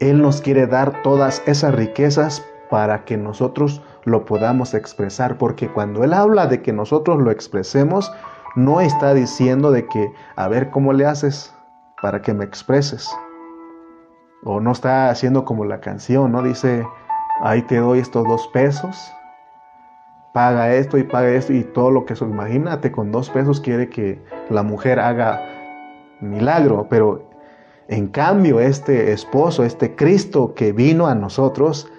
[0.00, 6.04] Él nos quiere dar todas esas riquezas para que nosotros lo podamos expresar, porque cuando
[6.04, 8.12] Él habla de que nosotros lo expresemos,
[8.54, 11.54] no está diciendo de que, a ver cómo le haces
[12.00, 13.10] para que me expreses.
[14.44, 16.42] O no está haciendo como la canción, ¿no?
[16.42, 16.86] Dice,
[17.42, 19.12] ahí te doy estos dos pesos
[20.38, 22.24] paga esto y paga esto y todo lo que eso.
[22.24, 25.40] Imagínate, con dos pesos quiere que la mujer haga
[26.20, 27.28] milagro, pero
[27.88, 31.90] en cambio este esposo, este Cristo que vino a nosotros,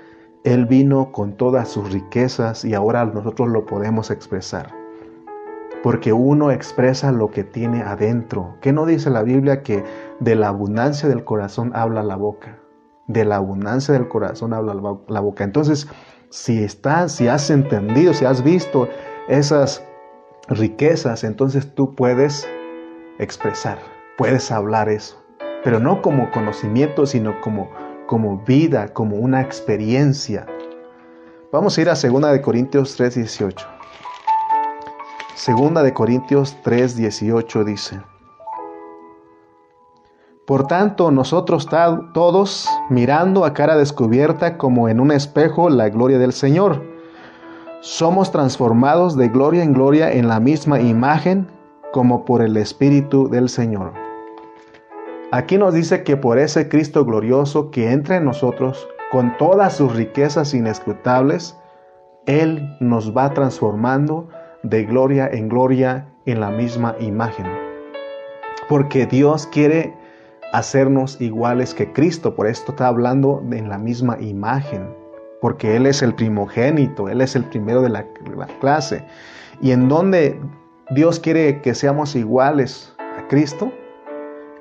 [0.45, 4.79] Él vino con todas sus riquezas y ahora nosotros lo podemos expresar.
[5.84, 8.58] Porque uno expresa lo que tiene adentro.
[8.62, 9.84] ¿Qué no dice la Biblia que
[10.20, 12.60] de la abundancia del corazón habla la boca?
[13.08, 14.74] De la abundancia del corazón habla
[15.08, 15.44] la boca.
[15.44, 15.88] Entonces,
[16.30, 18.88] si estás, si has entendido, si has visto
[19.28, 19.84] esas
[20.48, 22.48] riquezas, entonces tú puedes
[23.20, 23.80] expresar,
[24.18, 25.24] puedes hablar eso,
[25.63, 27.70] pero no como conocimiento, sino como,
[28.08, 30.46] como vida, como una experiencia.
[31.52, 33.79] Vamos a ir a 2 de Corintios 3:18.
[35.39, 38.02] Segunda de Corintios 3:18 dice:
[40.46, 41.69] por tanto, nosotros
[42.13, 46.83] todos, mirando a cara descubierta como en un espejo la gloria del Señor,
[47.79, 51.48] somos transformados de gloria en gloria en la misma imagen
[51.94, 53.94] como por el Espíritu del Señor.
[55.31, 59.96] Aquí nos dice que por ese Cristo glorioso que entra en nosotros con todas sus
[59.96, 61.56] riquezas inescrutables,
[62.25, 64.27] Él nos va transformando
[64.64, 67.46] de gloria en gloria en la misma imagen.
[68.68, 69.94] Porque Dios quiere
[70.52, 72.36] hacernos iguales que Cristo.
[72.36, 74.94] Por esto está hablando en la misma imagen,
[75.42, 78.06] porque Él es el primogénito, Él es el primero de la,
[78.60, 79.04] clase.
[79.62, 80.40] ¿Y en dónde
[80.92, 83.72] Dios quiere que seamos iguales a Cristo?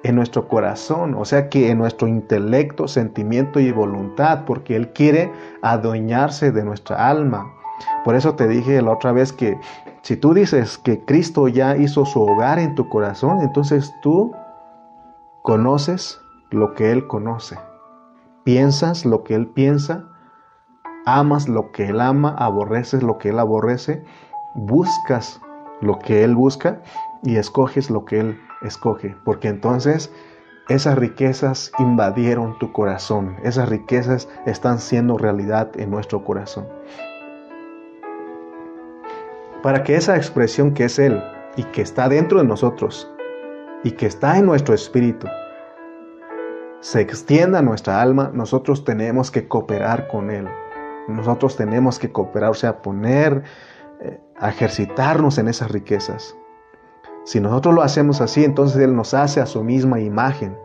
[0.05, 5.33] En nuestro corazón, o sea que en nuestro intelecto, sentimiento y voluntad, porque Él quiere
[5.61, 7.58] adueñarse de nuestra alma.
[8.05, 9.59] Por eso te dije la otra vez que
[10.03, 14.33] si tú dices que Cristo ya hizo su hogar en tu corazón, entonces tú
[15.43, 16.21] conoces
[16.51, 17.59] lo que Él conoce,
[18.45, 20.05] piensas lo que Él piensa,
[21.05, 24.05] amas lo que Él ama, aborreces lo que Él aborrece,
[24.55, 25.41] buscas
[25.81, 26.81] lo que Él busca
[27.23, 30.13] y escoges lo que Él escoge, porque entonces
[30.69, 36.67] esas riquezas invadieron tu corazón, esas riquezas están siendo realidad en nuestro corazón.
[39.63, 41.21] Para que esa expresión que es Él
[41.57, 43.13] y que está dentro de nosotros
[43.83, 45.27] y que está en nuestro espíritu
[46.81, 50.47] se extienda a nuestra alma, nosotros tenemos que cooperar con Él.
[51.09, 53.43] Nosotros tenemos que cooperar, o sea, poner,
[54.01, 56.37] eh, ejercitarnos en esas riquezas.
[57.25, 60.57] Si nosotros lo hacemos así, entonces Él nos hace a su misma imagen.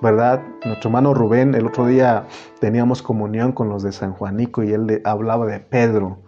[0.00, 0.42] ¿Verdad?
[0.64, 2.26] Nuestro hermano Rubén, el otro día
[2.60, 6.18] teníamos comunión con los de San Juanico y él hablaba de Pedro.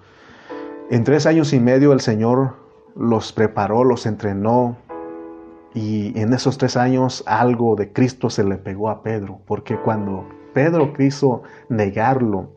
[0.88, 2.54] En tres años y medio el Señor
[2.94, 4.76] los preparó, los entrenó,
[5.74, 10.24] y en esos tres años algo de Cristo se le pegó a Pedro, porque cuando
[10.54, 12.50] Pedro quiso negarlo,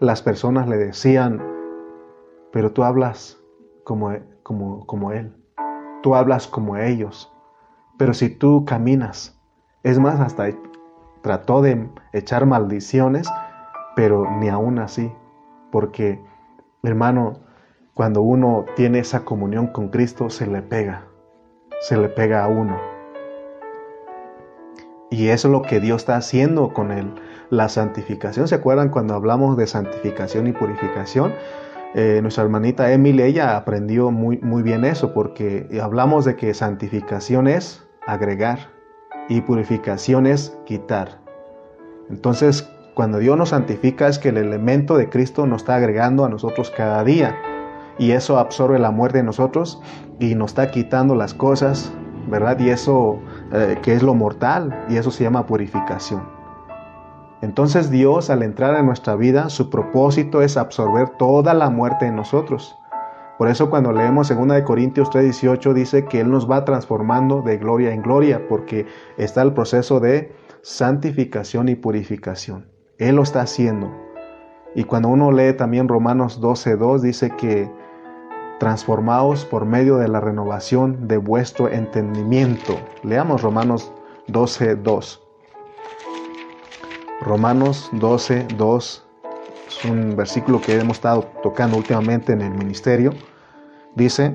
[0.00, 1.40] las personas le decían,
[2.50, 3.38] pero tú hablas
[3.84, 5.32] como, como, como Él,
[6.02, 7.32] tú hablas como ellos,
[7.98, 9.40] pero si tú caminas,
[9.84, 10.48] es más, hasta
[11.22, 13.28] trató de echar maldiciones,
[13.94, 15.12] pero ni aún así,
[15.70, 16.20] porque
[16.82, 17.45] hermano,
[17.96, 21.08] cuando uno tiene esa comunión con Cristo, se le pega
[21.80, 22.76] se le pega a uno.
[25.10, 27.14] Y eso es lo que Dios está haciendo con él.
[27.48, 31.32] La santificación, ¿se acuerdan cuando hablamos de santificación y purificación?
[31.94, 37.46] Eh, nuestra hermanita Emily, ella aprendió muy, muy bien eso, porque hablamos de que santificación
[37.46, 38.70] es agregar
[39.28, 41.20] y purificación es quitar.
[42.10, 46.28] Entonces, cuando Dios nos santifica es que el elemento de Cristo nos está agregando a
[46.28, 47.36] nosotros cada día
[47.98, 49.80] y eso absorbe la muerte de nosotros
[50.18, 51.92] y nos está quitando las cosas,
[52.28, 52.58] ¿verdad?
[52.58, 53.18] Y eso
[53.52, 56.22] eh, que es lo mortal y eso se llama purificación.
[57.42, 62.16] Entonces Dios al entrar en nuestra vida, su propósito es absorber toda la muerte en
[62.16, 62.76] nosotros.
[63.38, 67.92] Por eso cuando leemos 2 Corintios 3:18 dice que Él nos va transformando de gloria
[67.92, 68.86] en gloria, porque
[69.18, 72.66] está el proceso de santificación y purificación.
[72.98, 73.92] Él lo está haciendo.
[74.74, 77.70] Y cuando uno lee también Romanos 12:2 dice que
[78.58, 82.78] transformados por medio de la renovación de vuestro entendimiento.
[83.02, 83.92] Leamos Romanos
[84.28, 85.22] 12, 2.
[87.20, 89.06] Romanos 12, 2
[89.68, 93.12] es un versículo que hemos estado tocando últimamente en el ministerio.
[93.94, 94.34] Dice,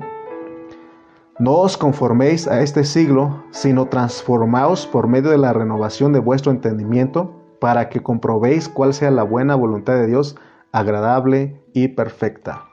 [1.38, 6.52] no os conforméis a este siglo, sino transformaos por medio de la renovación de vuestro
[6.52, 10.36] entendimiento, para que comprobéis cuál sea la buena voluntad de Dios,
[10.72, 12.71] agradable y perfecta.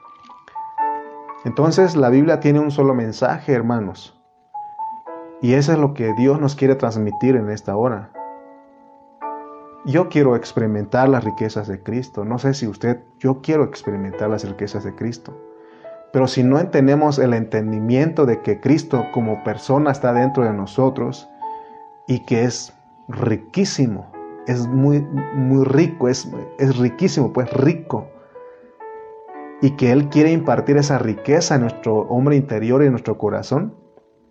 [1.44, 4.20] Entonces la Biblia tiene un solo mensaje, hermanos.
[5.40, 8.10] Y eso es lo que Dios nos quiere transmitir en esta hora.
[9.86, 12.26] Yo quiero experimentar las riquezas de Cristo.
[12.26, 15.34] No sé si usted, yo quiero experimentar las riquezas de Cristo.
[16.12, 21.30] Pero si no tenemos el entendimiento de que Cristo como persona está dentro de nosotros
[22.06, 22.74] y que es
[23.08, 24.12] riquísimo,
[24.46, 25.00] es muy,
[25.34, 28.08] muy rico, es, es riquísimo, pues rico
[29.60, 33.74] y que Él quiere impartir esa riqueza en nuestro hombre interior y en nuestro corazón,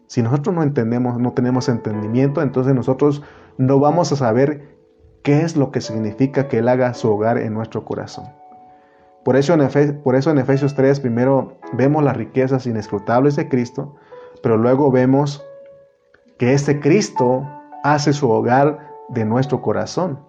[0.08, 3.22] si nosotros no entendemos, no tenemos entendimiento, entonces nosotros
[3.58, 4.78] no vamos a saber
[5.24, 8.26] qué es lo que significa que Él haga su hogar en nuestro corazón.
[9.24, 13.96] Por eso en, por eso en Efesios 3 primero vemos las riquezas inescrutables de Cristo,
[14.42, 15.46] pero luego vemos
[16.40, 17.48] que este Cristo
[17.84, 20.20] hace su hogar de nuestro corazón.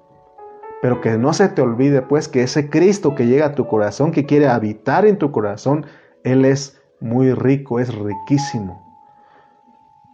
[0.82, 4.12] Pero que no se te olvide pues que ese Cristo que llega a tu corazón,
[4.12, 5.86] que quiere habitar en tu corazón,
[6.24, 8.90] Él es muy rico, es riquísimo.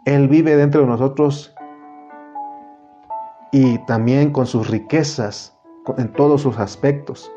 [0.05, 1.55] Él vive dentro de nosotros
[3.53, 5.57] y también con sus riquezas
[5.99, 7.33] en todos sus aspectos.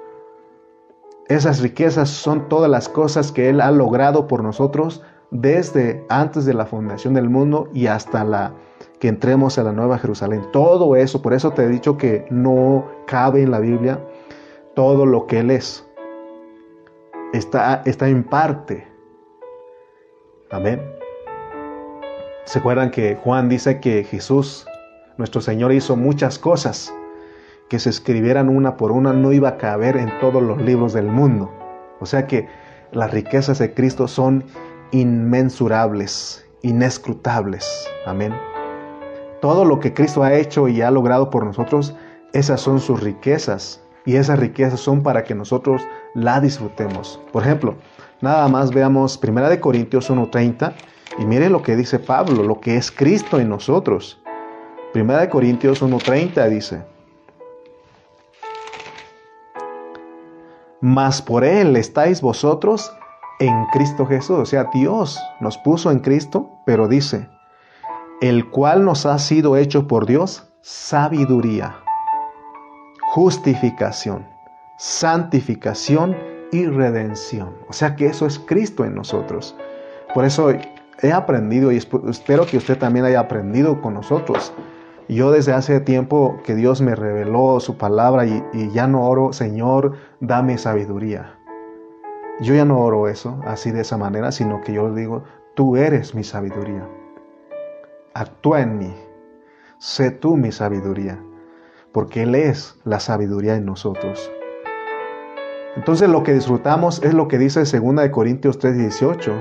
[1.28, 6.56] Esas riquezas son todas las cosas que Él ha logrado por nosotros desde antes de
[6.56, 8.54] la fundación del mundo y hasta la
[9.00, 10.46] que entremos a la Nueva Jerusalén.
[10.52, 14.00] Todo eso, por eso te he dicho que no cabe en la Biblia
[14.76, 15.86] todo lo que Él es.
[17.34, 18.88] Está, está en parte.
[20.52, 20.82] Amén.
[22.46, 24.68] ¿Se acuerdan que Juan dice que Jesús,
[25.18, 26.94] nuestro Señor, hizo muchas cosas
[27.70, 31.06] que se escribieran una por una no iba a caber en todos los libros del
[31.06, 31.52] mundo?
[32.00, 32.48] O sea que
[32.92, 34.44] las riquezas de Cristo son
[34.92, 37.88] inmensurables, inescrutables.
[38.06, 38.34] Amén.
[39.42, 41.96] Todo lo que Cristo ha hecho y ha logrado por nosotros,
[42.34, 43.82] esas son sus riquezas.
[44.06, 45.82] Y esas riquezas son para que nosotros
[46.14, 47.20] la disfrutemos.
[47.32, 47.76] Por ejemplo,
[48.22, 50.74] nada más veamos 1 Corintios 1.30
[51.20, 54.22] y mire lo que dice Pablo, lo que es Cristo en nosotros.
[54.96, 56.84] 1 Corintios 1.30 dice,
[60.82, 62.92] Mas por Él estáis vosotros
[63.40, 64.40] en Cristo Jesús.
[64.40, 67.28] O sea, Dios nos puso en Cristo, pero dice,
[68.22, 71.78] el cual nos ha sido hecho por Dios sabiduría,
[73.14, 74.28] justificación,
[74.78, 76.18] santificación
[76.52, 77.56] y redención.
[77.70, 79.56] O sea que eso es Cristo en nosotros.
[80.14, 80.52] Por eso
[81.02, 84.54] he aprendido y espero que usted también haya aprendido con nosotros.
[85.08, 89.94] Yo desde hace tiempo que Dios me reveló su palabra y, ya no oro, Señor,
[90.20, 91.36] dame sabiduría.
[92.42, 95.24] Yo ya no oro eso así de esa manera, sino que yo digo,
[95.56, 96.88] tú eres mi sabiduría.
[98.14, 98.94] Actúa en mí.
[99.78, 101.24] Sé tú mi sabiduría,
[101.92, 104.32] porque Él es la sabiduría en nosotros.
[105.76, 109.32] Entonces lo que disfrutamos es lo que dice 2 Corintios 3:18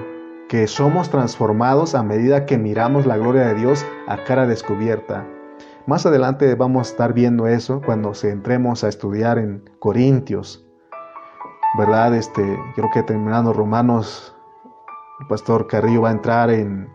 [0.48, 5.26] que somos transformados a medida que miramos la gloria de Dios a cara descubierta.
[5.86, 10.64] Más adelante vamos a estar viendo eso cuando se entremos a estudiar en Corintios.
[11.78, 12.14] ¿Verdad?
[12.14, 12.42] Este,
[12.74, 14.34] creo que terminando Romanos,
[15.20, 16.88] el pastor Carrillo va a entrar en,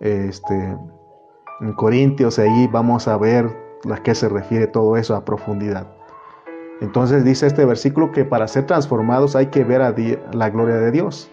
[0.00, 0.76] este,
[1.62, 3.56] en Corintios ahí vamos a ver
[3.90, 5.86] a qué se refiere todo eso a profundidad.
[6.80, 9.80] Entonces dice este versículo que para ser transformados hay que ver
[10.32, 11.30] la gloria de Dios.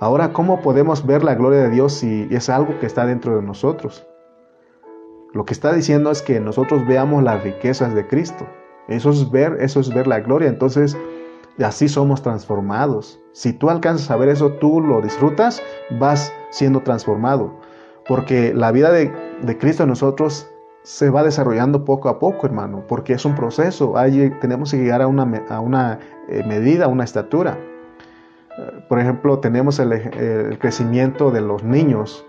[0.00, 3.42] Ahora, ¿cómo podemos ver la gloria de Dios si es algo que está dentro de
[3.42, 4.06] nosotros?
[5.32, 8.46] Lo que está diciendo es que nosotros veamos las riquezas de Cristo.
[8.88, 10.48] Eso es ver, eso es ver la gloria.
[10.48, 10.98] Entonces,
[11.62, 13.20] así somos transformados.
[13.32, 15.62] Si tú alcanzas a ver eso, tú lo disfrutas,
[15.98, 17.54] vas siendo transformado.
[18.08, 19.10] Porque la vida de,
[19.58, 20.48] Cristo en nosotros
[20.82, 23.94] se va desarrollando poco a poco, hermano, porque es un proceso.
[24.40, 25.98] tenemos que llegar a una,
[26.28, 27.58] eh, medida, a una estatura.
[28.88, 32.24] Por ejemplo, tenemos el, crecimiento de los niños.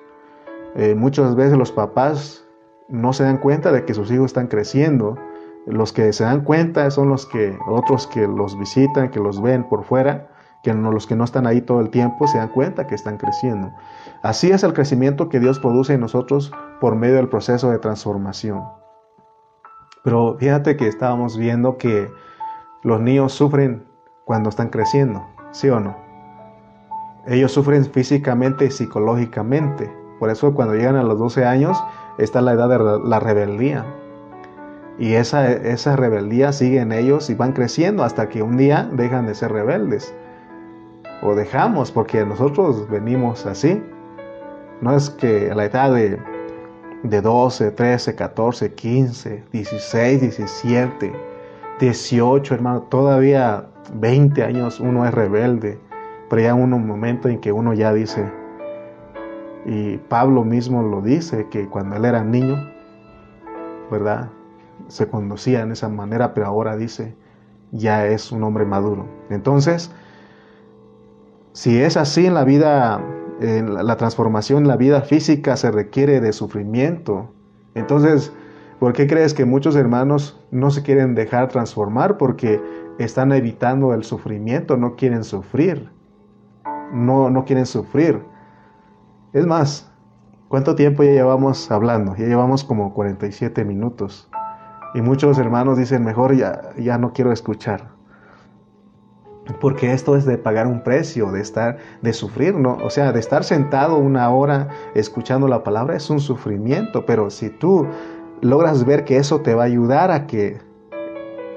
[0.75, 2.45] Eh, muchas veces los papás
[2.89, 5.17] no se dan cuenta de que sus hijos están creciendo.
[5.65, 9.63] Los que se dan cuenta son los que otros que los visitan, que los ven
[9.67, 10.29] por fuera,
[10.63, 13.17] que no, los que no están ahí todo el tiempo se dan cuenta que están
[13.17, 13.71] creciendo.
[14.21, 16.51] Así es el crecimiento que Dios produce en nosotros
[16.81, 18.63] por medio del proceso de transformación.
[20.03, 22.09] Pero fíjate que estábamos viendo que
[22.83, 23.85] los niños sufren
[24.25, 25.97] cuando están creciendo, ¿sí o no?
[27.27, 29.91] Ellos sufren físicamente y psicológicamente.
[30.19, 31.83] Por eso cuando llegan a los 12 años
[32.17, 33.85] está la edad de la rebeldía.
[34.97, 39.27] Y esa, esa rebeldía sigue en ellos y van creciendo hasta que un día dejan
[39.27, 40.15] de ser rebeldes.
[41.21, 43.81] O dejamos, porque nosotros venimos así.
[44.81, 46.19] No es que a la edad de,
[47.03, 51.13] de 12, 13, 14, 15, 16, 17,
[51.79, 55.79] 18, hermano, todavía 20 años uno es rebelde
[56.29, 58.29] pero ya un momento en que uno ya dice,
[59.65, 62.69] y Pablo mismo lo dice, que cuando él era niño,
[63.89, 64.29] ¿verdad?
[64.87, 67.15] Se conducía en esa manera, pero ahora dice,
[67.71, 69.05] ya es un hombre maduro.
[69.29, 69.91] Entonces,
[71.57, 73.01] si es así en la vida,
[73.41, 77.33] en la transformación en la vida física se requiere de sufrimiento,
[77.73, 78.31] entonces,
[78.79, 82.17] ¿por qué crees que muchos hermanos no se quieren dejar transformar?
[82.17, 82.61] Porque
[82.99, 85.97] están evitando el sufrimiento, no quieren sufrir
[86.91, 88.21] no, no quieren sufrir.
[89.33, 89.91] Es más,
[90.47, 92.15] ¿cuánto tiempo ya llevamos hablando?
[92.15, 94.29] Ya llevamos como 47 minutos.
[94.93, 97.96] Y muchos hermanos dicen, mejor ya, ya no quiero escuchar.
[99.59, 102.77] Porque esto es de pagar un precio, de estar, de sufrir, ¿no?
[102.83, 107.49] O sea, de estar sentado una hora escuchando la palabra es un sufrimiento, pero si
[107.49, 107.87] tú
[108.41, 110.57] logras ver que eso te va a ayudar a que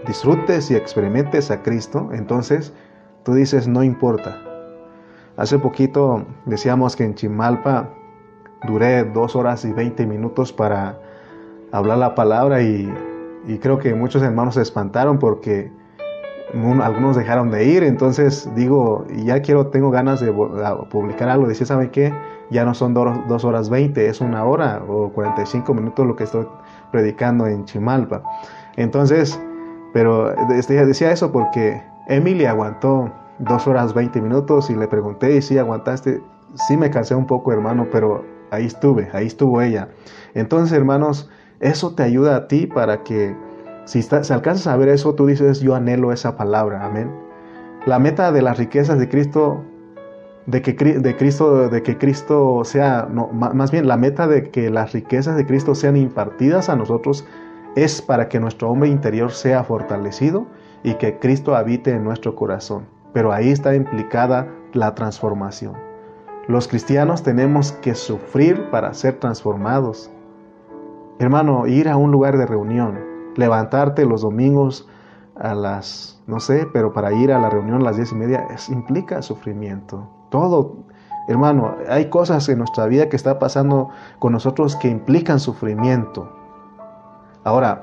[0.06, 2.72] disfrutes y experimentes a Cristo, entonces
[3.24, 4.40] tú dices, no importa,
[5.40, 7.88] Hace poquito decíamos que en Chimalpa
[8.66, 11.00] duré dos horas y veinte minutos para
[11.72, 12.92] hablar la palabra y,
[13.62, 15.72] creo que muchos hermanos se espantaron porque
[16.82, 21.90] algunos dejaron de ir, entonces digo, ya quiero, tengo ganas de publicar algo, decía, ¿saben
[21.90, 22.12] qué?
[22.50, 26.46] Ya no son dos horas veinte, es una hora o 45 minutos lo que estoy
[26.90, 28.22] predicando en Chimalpa.
[28.76, 29.40] Entonces,
[29.92, 35.58] pero decía eso porque Emily aguantó dos horas 20 minutos y le pregunté y si
[35.58, 36.22] aguantaste.
[36.54, 39.88] Sí me cansé un poco, hermano, pero ahí estuve, ahí estuvo ella.
[40.34, 41.30] Entonces, hermanos,
[41.60, 43.36] eso te ayuda a ti para que
[43.84, 47.10] si, si alcanzas a ver eso, tú dices, yo anhelo esa palabra, amén.
[47.86, 49.64] La meta de las riquezas de Cristo
[50.46, 54.92] de que, de Cristo, de que Cristo sea, más bien la meta de que las
[54.92, 57.26] riquezas de Cristo sean impartidas a nosotros
[57.76, 60.46] es para que nuestro hombre interior sea fortalecido
[60.82, 62.86] y que Cristo habite en nuestro corazón.
[63.12, 65.74] Pero ahí está implicada la transformación.
[66.48, 70.10] Los cristianos tenemos que sufrir para ser transformados.
[71.18, 72.98] Hermano, ir a un lugar de reunión,
[73.36, 74.88] levantarte los domingos
[75.36, 78.46] a las, no sé, pero para ir a la reunión a las diez y media
[78.68, 80.08] implica sufrimiento.
[80.28, 80.76] Todo,
[81.28, 86.30] hermano, hay cosas en nuestra vida que está pasando con nosotros que implican sufrimiento.
[87.42, 87.82] Ahora,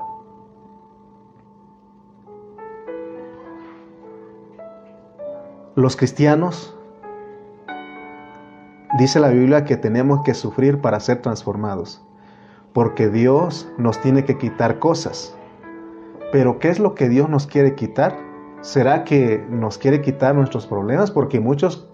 [5.74, 6.76] los cristianos,
[8.98, 12.02] dice la Biblia que tenemos que sufrir para ser transformados,
[12.72, 15.37] porque Dios nos tiene que quitar cosas.
[16.32, 18.16] Pero ¿qué es lo que Dios nos quiere quitar?
[18.60, 21.10] ¿Será que nos quiere quitar nuestros problemas?
[21.10, 21.88] Porque muchos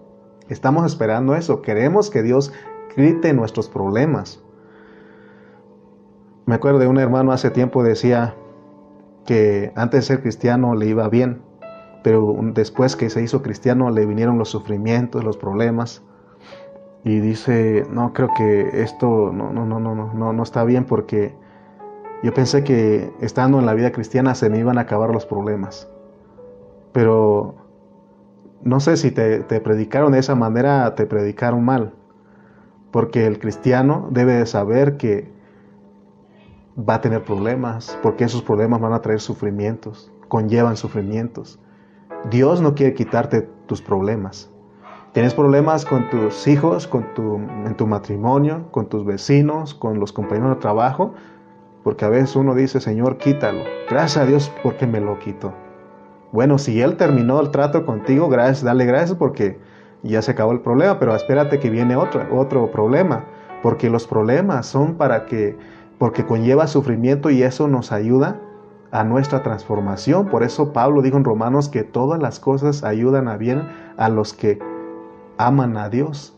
[0.49, 1.61] Estamos esperando eso.
[1.61, 2.53] Queremos que Dios
[2.93, 4.43] quite nuestros problemas.
[6.45, 8.35] Me acuerdo de un hermano hace tiempo decía
[9.25, 11.41] que antes de ser cristiano le iba bien,
[12.03, 16.03] pero después que se hizo cristiano le vinieron los sufrimientos, los problemas.
[17.03, 21.35] Y dice, no, creo que esto no, no, no, no, no, no está bien porque
[22.23, 25.87] yo pensé que estando en la vida cristiana se me iban a acabar los problemas.
[26.91, 27.55] Pero
[28.63, 31.93] no sé si te, predicaron de esa manera, te predicaron mal.
[32.91, 35.31] Porque el cristiano debe de saber que
[36.77, 41.59] va a tener problemas, porque esos problemas van a traer sufrimientos, conllevan sufrimientos.
[42.29, 44.49] Dios no quiere quitarte tus problemas.
[45.13, 50.11] Tienes problemas con tus hijos, con tu, en tu matrimonio, con tus vecinos, con los
[50.11, 51.13] compañeros de trabajo,
[51.85, 53.61] porque a veces uno dice, Señor, quítalo.
[53.87, 55.53] Gracias a Dios porque me lo quitó.
[56.31, 59.59] Bueno, si Él terminó el trato contigo, gracias, dale gracias porque
[60.01, 63.25] ya se acabó el problema, pero espérate que viene otro, otro problema,
[63.61, 65.55] porque los problemas son para que,
[65.99, 68.41] porque conlleva sufrimiento y eso nos ayuda
[68.89, 70.29] a nuestra transformación.
[70.29, 74.33] Por eso Pablo dijo en Romanos que todas las cosas ayudan a bien a los
[74.33, 74.57] que
[75.37, 76.34] aman a Dios,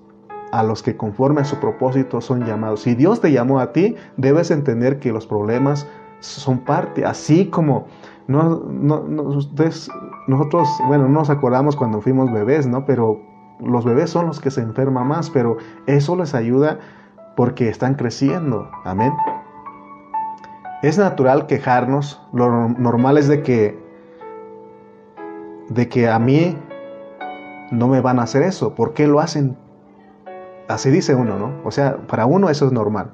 [0.51, 2.81] a los que conforme a su propósito son llamados.
[2.81, 5.87] Si Dios te llamó a ti, debes entender que los problemas
[6.19, 7.85] son parte, así como
[8.27, 9.89] no, no, ustedes,
[10.27, 12.85] nosotros, bueno, no nos acordamos cuando fuimos bebés, ¿no?
[12.85, 13.21] Pero
[13.59, 16.79] los bebés son los que se enferman más, pero eso les ayuda
[17.35, 18.69] porque están creciendo.
[18.83, 19.13] Amén.
[20.83, 23.79] Es natural quejarnos, lo normal es de que,
[25.69, 26.57] de que a mí
[27.71, 28.75] no me van a hacer eso.
[28.75, 29.57] ¿Por qué lo hacen?
[30.67, 31.53] Así dice uno, ¿no?
[31.63, 33.11] O sea, para uno eso es normal.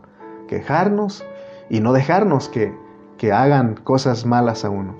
[0.47, 1.23] Quejarnos
[1.69, 2.75] y no dejarnos que,
[3.17, 4.95] que hagan cosas malas a uno.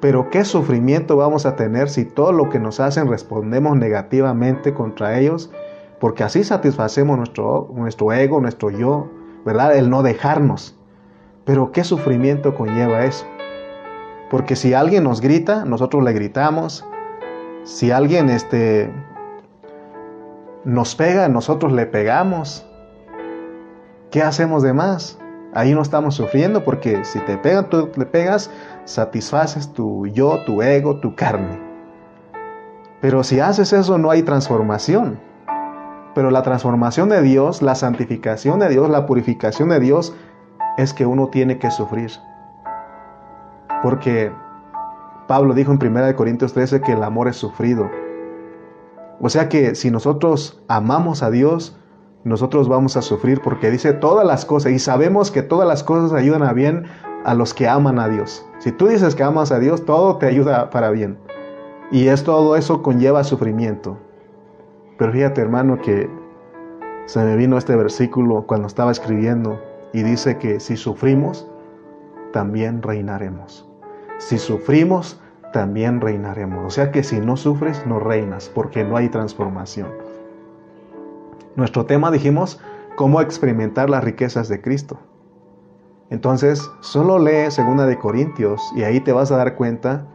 [0.00, 5.18] Pero qué sufrimiento vamos a tener si todo lo que nos hacen respondemos negativamente contra
[5.18, 5.50] ellos,
[5.98, 9.08] porque así satisfacemos nuestro, nuestro ego, nuestro yo,
[9.44, 9.76] ¿verdad?
[9.76, 10.78] El no dejarnos.
[11.44, 13.26] Pero qué sufrimiento conlleva eso.
[14.30, 16.86] Porque si alguien nos grita, nosotros le gritamos.
[17.64, 18.92] Si alguien este,
[20.68, 22.66] nos pega, nosotros le pegamos.
[24.10, 25.18] ¿Qué hacemos de más?
[25.54, 28.50] Ahí no estamos sufriendo porque si te pegan, tú le pegas,
[28.84, 31.58] satisfaces tu yo, tu ego, tu carne.
[33.00, 35.18] Pero si haces eso no hay transformación.
[36.14, 40.14] Pero la transformación de Dios, la santificación de Dios, la purificación de Dios
[40.76, 42.10] es que uno tiene que sufrir.
[43.82, 44.30] Porque
[45.28, 47.88] Pablo dijo en 1 Corintios 13 que el amor es sufrido.
[49.20, 51.76] O sea que si nosotros amamos a Dios,
[52.24, 56.12] nosotros vamos a sufrir porque dice todas las cosas y sabemos que todas las cosas
[56.12, 56.84] ayudan a bien
[57.24, 58.46] a los que aman a Dios.
[58.58, 61.18] Si tú dices que amas a Dios, todo te ayuda para bien.
[61.90, 63.98] Y es todo eso conlleva sufrimiento.
[64.98, 66.10] Pero fíjate hermano que
[67.06, 69.60] se me vino este versículo cuando estaba escribiendo
[69.92, 71.48] y dice que si sufrimos,
[72.32, 73.66] también reinaremos.
[74.18, 75.20] Si sufrimos,
[75.52, 76.64] también reinaremos.
[76.64, 79.88] O sea que si no sufres, no reinas, porque no hay transformación.
[81.56, 82.60] Nuestro tema dijimos
[82.96, 84.98] cómo experimentar las riquezas de Cristo.
[86.10, 90.06] Entonces, solo lee Segunda de Corintios y ahí te vas a dar cuenta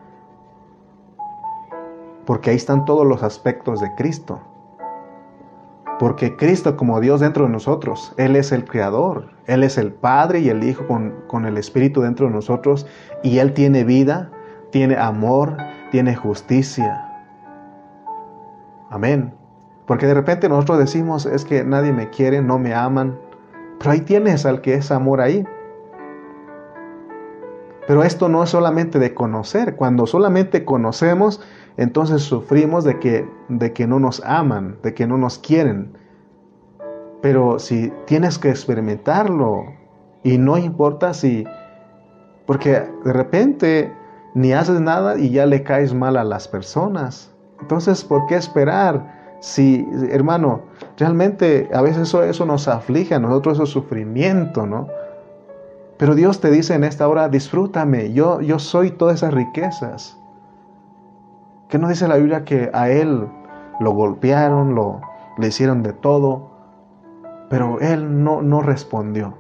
[2.26, 4.42] porque ahí están todos los aspectos de Cristo.
[6.00, 10.40] Porque Cristo como Dios dentro de nosotros, Él es el Creador, Él es el Padre
[10.40, 12.88] y el Hijo con, con el Espíritu dentro de nosotros
[13.22, 14.32] y Él tiene vida,
[14.74, 15.56] tiene amor,
[15.92, 17.08] tiene justicia.
[18.90, 19.32] Amén.
[19.86, 23.16] Porque de repente nosotros decimos, es que nadie me quiere, no me aman.
[23.78, 25.46] Pero ahí tienes al que es amor ahí.
[27.86, 29.76] Pero esto no es solamente de conocer.
[29.76, 31.40] Cuando solamente conocemos,
[31.78, 35.96] entonces sufrimos de que, de que no nos aman, de que no nos quieren.
[37.22, 39.66] Pero si tienes que experimentarlo,
[40.24, 41.44] y no importa si,
[42.48, 44.03] porque de repente
[44.34, 47.32] ni haces nada y ya le caes mal a las personas.
[47.62, 49.38] Entonces, ¿por qué esperar?
[49.40, 50.62] Si, hermano,
[50.98, 54.88] realmente a veces eso, eso nos aflige a nosotros, eso sufrimiento, ¿no?
[55.98, 60.18] Pero Dios te dice en esta hora, disfrútame, yo, yo soy todas esas riquezas.
[61.70, 63.28] ¿Qué no dice la Biblia que a Él
[63.80, 65.02] lo golpearon, lo,
[65.38, 66.52] le hicieron de todo?
[67.50, 69.36] Pero Él no, no respondió.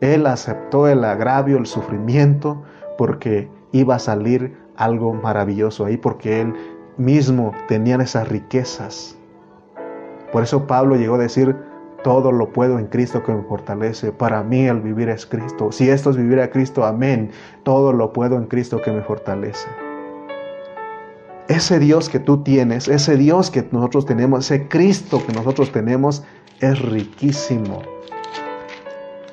[0.00, 2.62] Él aceptó el agravio, el sufrimiento,
[2.98, 6.54] porque iba a salir algo maravilloso ahí, porque Él
[6.96, 9.18] mismo tenía esas riquezas.
[10.32, 11.56] Por eso Pablo llegó a decir,
[12.04, 14.12] todo lo puedo en Cristo que me fortalece.
[14.12, 15.72] Para mí el vivir es Cristo.
[15.72, 17.30] Si esto es vivir a Cristo, amén.
[17.64, 19.68] Todo lo puedo en Cristo que me fortalece.
[21.48, 26.22] Ese Dios que tú tienes, ese Dios que nosotros tenemos, ese Cristo que nosotros tenemos,
[26.60, 27.82] es riquísimo.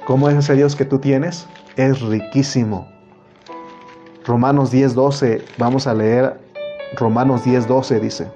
[0.05, 1.47] ¿Cómo es ese Dios que tú tienes?
[1.75, 2.90] Es riquísimo.
[4.25, 6.39] Romanos 10:12, vamos a leer
[6.95, 8.27] Romanos 10:12 dice,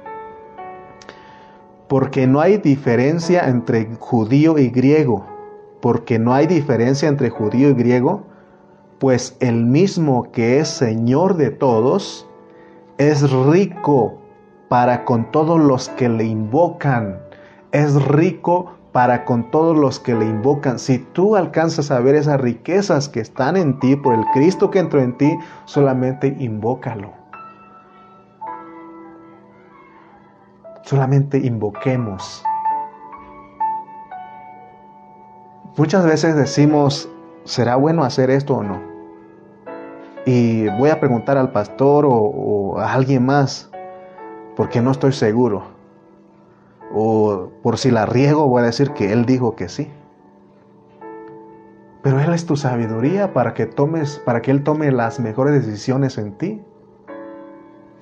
[1.88, 5.26] porque no hay diferencia entre judío y griego,
[5.82, 8.24] porque no hay diferencia entre judío y griego,
[8.98, 12.28] pues el mismo que es Señor de todos,
[12.98, 14.16] es rico
[14.70, 17.20] para con todos los que le invocan,
[17.72, 20.80] es rico para con todos los que le invocan.
[20.80, 24.80] Si tú alcanzas a ver esas riquezas que están en ti por el Cristo que
[24.80, 27.12] entró en ti, solamente invócalo.
[30.84, 32.42] Solamente invoquemos.
[35.76, 37.10] Muchas veces decimos,
[37.44, 38.80] ¿será bueno hacer esto o no?
[40.26, 43.70] Y voy a preguntar al pastor o, o a alguien más,
[44.56, 45.75] porque no estoy seguro
[46.94, 49.92] o por si la riego voy a decir que Él dijo que sí.
[52.02, 56.18] Pero Él es tu sabiduría para que tomes, para que Él tome las mejores decisiones
[56.18, 56.62] en ti.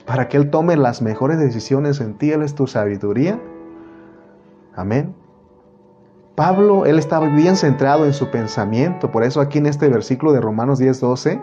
[0.05, 3.39] Para que Él tome las mejores decisiones en ti, Él es tu sabiduría.
[4.75, 5.15] Amén.
[6.35, 10.41] Pablo, él estaba bien centrado en su pensamiento, por eso aquí en este versículo de
[10.41, 11.41] Romanos 10, 12,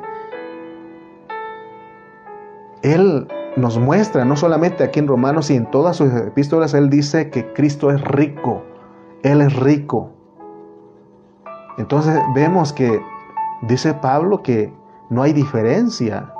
[2.82, 3.28] él
[3.60, 7.52] nos muestra, no solamente aquí en Romanos y en todas sus epístolas, Él dice que
[7.52, 8.62] Cristo es rico,
[9.22, 10.10] Él es rico.
[11.78, 13.00] Entonces vemos que
[13.62, 14.72] dice Pablo que
[15.08, 16.32] no hay diferencia.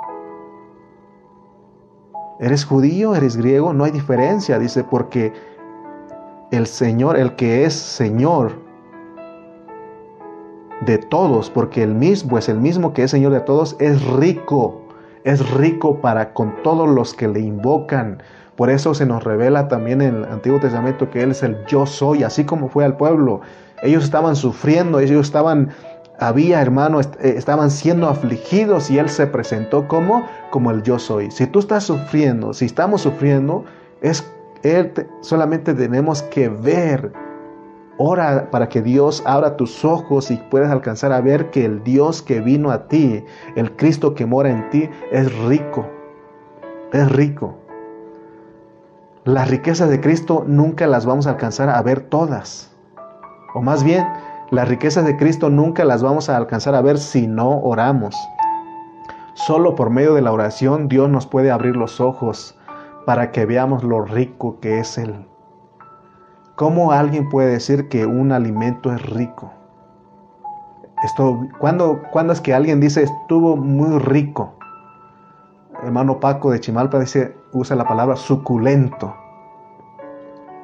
[2.39, 3.15] ¿Eres judío?
[3.15, 3.73] ¿Eres griego?
[3.73, 5.33] No hay diferencia, dice, porque
[6.51, 8.53] el Señor, el que es Señor
[10.81, 14.80] de todos, porque el mismo es el mismo que es Señor de todos, es rico
[15.23, 18.21] es rico para con todos los que le invocan.
[18.55, 21.85] Por eso se nos revela también en el Antiguo Testamento que Él es el yo
[21.85, 23.41] soy, así como fue al pueblo.
[23.81, 25.69] Ellos estaban sufriendo, ellos estaban,
[26.19, 31.31] había hermano, eh, estaban siendo afligidos y Él se presentó como, como el yo soy.
[31.31, 33.65] Si tú estás sufriendo, si estamos sufriendo,
[34.01, 34.29] es
[34.63, 37.11] Él, solamente tenemos que ver
[38.03, 42.23] Ora para que Dios abra tus ojos y puedas alcanzar a ver que el Dios
[42.23, 43.23] que vino a ti,
[43.55, 45.85] el Cristo que mora en ti, es rico.
[46.93, 47.59] Es rico.
[49.23, 52.75] Las riquezas de Cristo nunca las vamos a alcanzar a ver todas.
[53.53, 54.03] O más bien,
[54.49, 58.15] las riquezas de Cristo nunca las vamos a alcanzar a ver si no oramos.
[59.35, 62.57] Solo por medio de la oración Dios nos puede abrir los ojos
[63.05, 65.30] para que veamos lo rico que es Él.
[66.55, 69.51] ¿Cómo alguien puede decir que un alimento es rico?
[71.03, 74.53] Esto, ¿cuándo, ¿Cuándo es que alguien dice estuvo muy rico?
[75.83, 79.15] Hermano Paco de Chimalpa dice, usa la palabra suculento.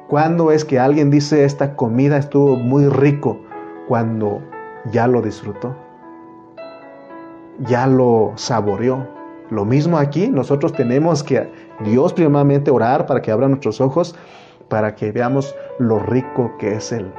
[0.08, 3.40] ¿Cuándo es que alguien dice esta comida estuvo muy rico?
[3.88, 4.40] Cuando
[4.92, 5.74] ya lo disfrutó,
[7.60, 9.06] ya lo saboreó.
[9.50, 14.14] Lo mismo aquí, nosotros tenemos que Dios primeramente orar para que abra nuestros ojos
[14.68, 17.12] para que veamos lo rico que es Él.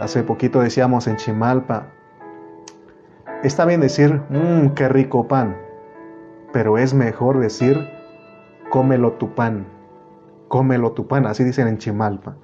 [0.00, 1.86] Hace poquito decíamos en Chimalpa,
[3.42, 5.56] está bien decir, mmm, qué rico pan,
[6.52, 7.88] pero es mejor decir,
[8.70, 9.66] cómelo tu pan,
[10.48, 12.36] cómelo tu pan, así dicen en Chimalpa.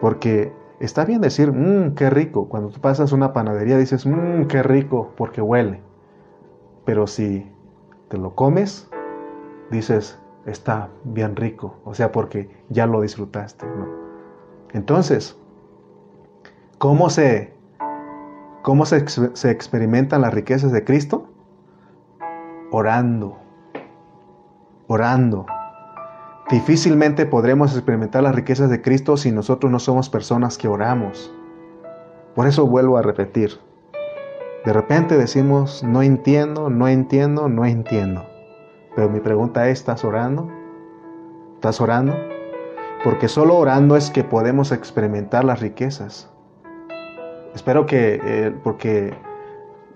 [0.00, 4.62] Porque está bien decir, mmm, qué rico, cuando tú pasas una panadería dices, mmm, qué
[4.62, 5.80] rico, porque huele.
[6.84, 7.50] Pero si
[8.08, 8.88] te lo comes,
[9.70, 10.20] dices,
[10.50, 13.66] está bien rico, o sea, porque ya lo disfrutaste.
[14.72, 15.36] Entonces,
[16.78, 17.52] ¿cómo se,
[18.62, 21.26] ¿Cómo se, se experimentan las riquezas de Cristo?
[22.70, 23.38] Orando,
[24.86, 25.46] orando.
[26.50, 31.32] Difícilmente podremos experimentar las riquezas de Cristo si nosotros no somos personas que oramos.
[32.34, 33.58] Por eso vuelvo a repetir.
[34.66, 38.29] De repente decimos, no entiendo, no entiendo, no entiendo.
[38.94, 40.48] Pero mi pregunta es, ¿estás orando?
[41.54, 42.14] ¿Estás orando?
[43.04, 46.30] Porque solo orando es que podemos experimentar las riquezas.
[47.54, 49.14] Espero que, eh, porque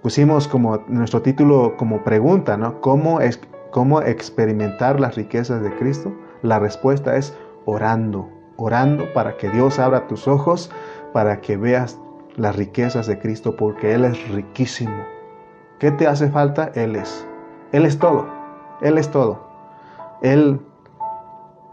[0.03, 2.81] pusimos como nuestro título como pregunta, ¿no?
[2.81, 3.41] ¿Cómo, es,
[3.71, 6.13] ¿Cómo experimentar las riquezas de Cristo?
[6.43, 10.71] La respuesta es orando, orando para que Dios abra tus ojos,
[11.13, 11.99] para que veas
[12.37, 15.05] las riquezas de Cristo, porque Él es riquísimo.
[15.79, 16.71] ¿Qué te hace falta?
[16.75, 17.27] Él es.
[17.73, 18.27] Él es todo.
[18.85, 19.39] Él es todo.
[20.23, 20.61] Él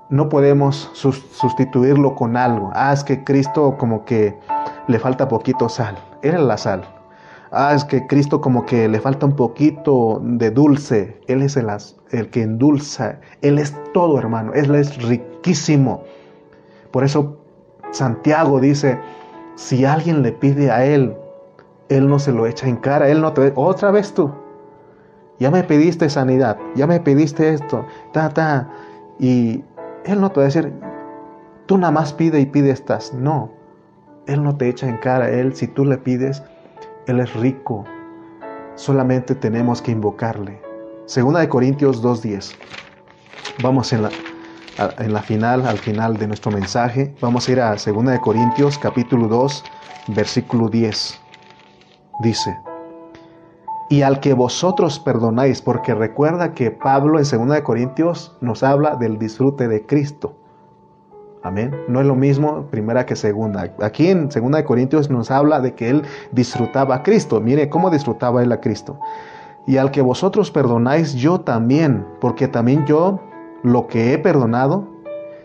[0.09, 2.71] no podemos sustituirlo con algo.
[2.73, 4.39] Ah, es que Cristo como que
[4.87, 5.97] le falta poquito sal.
[6.21, 6.83] Él es la sal.
[7.51, 11.19] Ah, es que Cristo como que le falta un poquito de dulce.
[11.27, 11.67] Él es el,
[12.11, 13.19] el que endulza.
[13.41, 14.53] Él es todo, hermano.
[14.53, 16.03] Él es riquísimo.
[16.91, 17.41] Por eso
[17.91, 18.97] Santiago dice,
[19.55, 21.13] si alguien le pide a Él,
[21.89, 23.09] Él no se lo echa en cara.
[23.09, 23.51] Él no te...
[23.55, 24.31] Otra vez tú.
[25.41, 26.55] Ya me pediste sanidad.
[26.75, 27.83] Ya me pediste esto.
[28.13, 28.69] Ta, ta.
[29.17, 29.63] Y
[30.05, 30.71] Él no te va a decir,
[31.65, 33.11] tú nada más pide y pide estas.
[33.11, 33.49] No.
[34.27, 35.31] Él no te echa en cara.
[35.31, 36.43] Él, si tú le pides,
[37.07, 37.85] Él es rico.
[38.75, 40.61] Solamente tenemos que invocarle.
[41.07, 42.53] Segunda de Corintios 2.10.
[43.63, 44.11] Vamos en la,
[44.99, 47.15] en la final, al final de nuestro mensaje.
[47.19, 49.63] Vamos a ir a Segunda de Corintios capítulo 2,
[50.09, 51.19] versículo 10.
[52.19, 52.55] Dice,
[53.91, 58.95] y al que vosotros perdonáis, porque recuerda que Pablo en Segunda de Corintios nos habla
[58.95, 60.33] del disfrute de Cristo.
[61.43, 61.75] Amén.
[61.89, 63.73] No es lo mismo primera que segunda.
[63.81, 67.41] Aquí en Segunda de Corintios nos habla de que él disfrutaba a Cristo.
[67.41, 68.97] Mire cómo disfrutaba él a Cristo.
[69.67, 73.19] Y al que vosotros perdonáis, yo también, porque también yo
[73.61, 74.87] lo que he perdonado,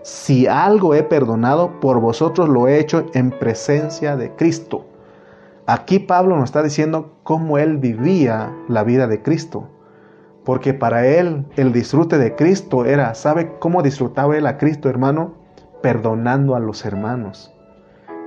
[0.03, 4.84] si algo he perdonado, por vosotros lo he hecho en presencia de Cristo.
[5.69, 9.69] Aquí Pablo nos está diciendo cómo él vivía la vida de Cristo.
[10.45, 15.35] Porque para él el disfrute de Cristo era, ¿sabe cómo disfrutaba él a Cristo, hermano?
[15.83, 17.53] Perdonando a los hermanos.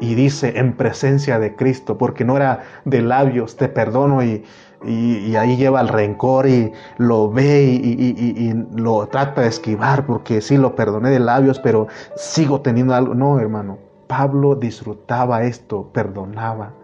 [0.02, 4.44] Y dice en presencia de Cristo, porque no era de labios, te perdono y,
[4.84, 10.58] y, ahí lleva el rencor y lo ve y, lo trata de esquivar porque sí
[10.58, 11.88] lo perdoné de labios, pero
[12.18, 13.16] sigo teniendo algo.
[13.16, 13.78] No, hermano,
[14.08, 16.79] Pablo disfrutaba esto, perdonaba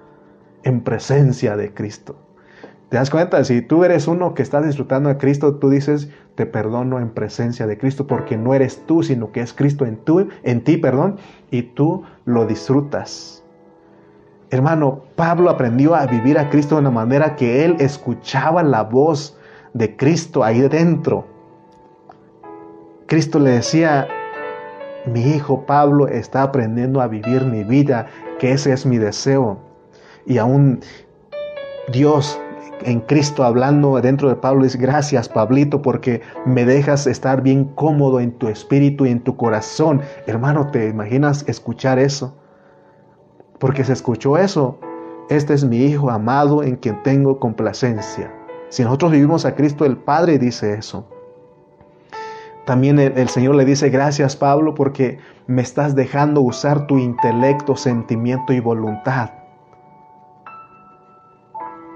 [0.66, 2.18] en presencia de Cristo.
[2.90, 3.44] ¿Te das cuenta?
[3.44, 7.66] Si tú eres uno que está disfrutando de Cristo, tú dices, te perdono en presencia
[7.66, 11.18] de Cristo, porque no eres tú, sino que es Cristo en, tú, en ti, perdón,
[11.50, 13.44] y tú lo disfrutas.
[14.50, 19.38] Hermano, Pablo aprendió a vivir a Cristo de una manera que él escuchaba la voz
[19.74, 21.26] de Cristo ahí dentro.
[23.08, 24.08] Cristo le decía,
[25.06, 28.08] mi hijo Pablo está aprendiendo a vivir mi vida,
[28.40, 29.60] que ese es mi deseo.
[30.26, 30.82] Y aún
[31.92, 32.40] Dios
[32.84, 38.20] en Cristo hablando dentro de Pablo dice, gracias Pablito porque me dejas estar bien cómodo
[38.20, 40.02] en tu espíritu y en tu corazón.
[40.28, 42.36] Hermano, ¿te imaginas escuchar eso?
[43.60, 44.78] porque se escuchó eso.
[45.30, 48.32] Este es mi Hijo amado en quien tengo complacencia.
[48.70, 51.08] Si nosotros vivimos a Cristo, el Padre dice eso.
[52.66, 58.54] También el, Señor le dice, gracias Pablo, porque me estás dejando usar tu intelecto, sentimiento
[58.54, 59.30] y voluntad.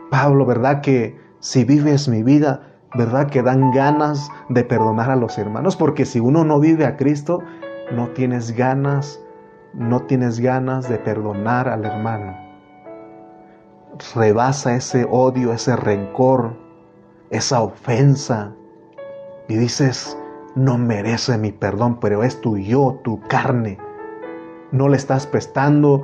[0.09, 2.61] Pablo, ¿verdad que si vives mi vida,
[2.95, 5.75] ¿verdad que dan ganas de perdonar a los hermanos?
[5.75, 7.43] Porque si uno no vive a Cristo,
[7.91, 9.19] no tienes ganas
[9.73, 12.35] no tienes ganas de perdonar al hermano.
[14.15, 16.55] Rebasa ese odio, ese rencor,
[17.29, 18.53] esa ofensa
[19.47, 20.17] y dices,
[20.55, 23.77] no merece mi perdón, pero es tu yo, tu carne.
[24.71, 26.03] No le estás prestando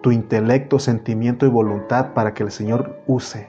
[0.00, 3.48] tu intelecto, sentimiento y voluntad para que el Señor use.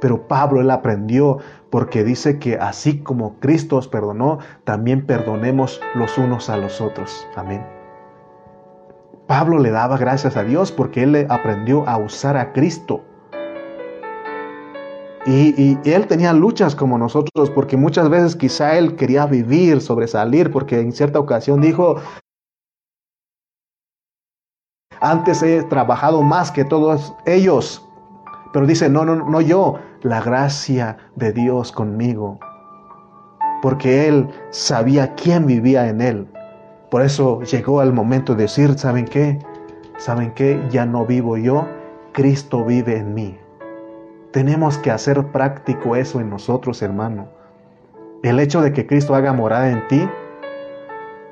[0.00, 1.38] Pero Pablo él aprendió
[1.68, 7.26] porque dice que así como Cristo os perdonó, también perdonemos los unos a los otros.
[7.36, 7.64] Amén.
[9.26, 13.02] Pablo le daba gracias a Dios porque él aprendió a usar a Cristo.
[15.26, 20.80] Y, él tenía luchas como nosotros porque muchas veces quizá él quería vivir, sobresalir, porque
[20.80, 21.96] en cierta ocasión dijo,
[25.00, 27.86] antes he trabajado más que todos ellos.
[28.52, 32.38] Pero dice, no, no, no yo, la gracia de Dios conmigo.
[33.62, 36.28] Porque él sabía quién vivía en él.
[36.90, 39.38] Por eso llegó el momento de decir, ¿saben qué?
[39.98, 40.60] ¿Saben qué?
[40.70, 41.66] Ya no vivo yo,
[42.12, 43.38] Cristo vive en mí.
[44.32, 47.28] Tenemos que hacer práctico eso en nosotros, hermano.
[48.22, 50.08] El hecho de que Cristo haga morada en ti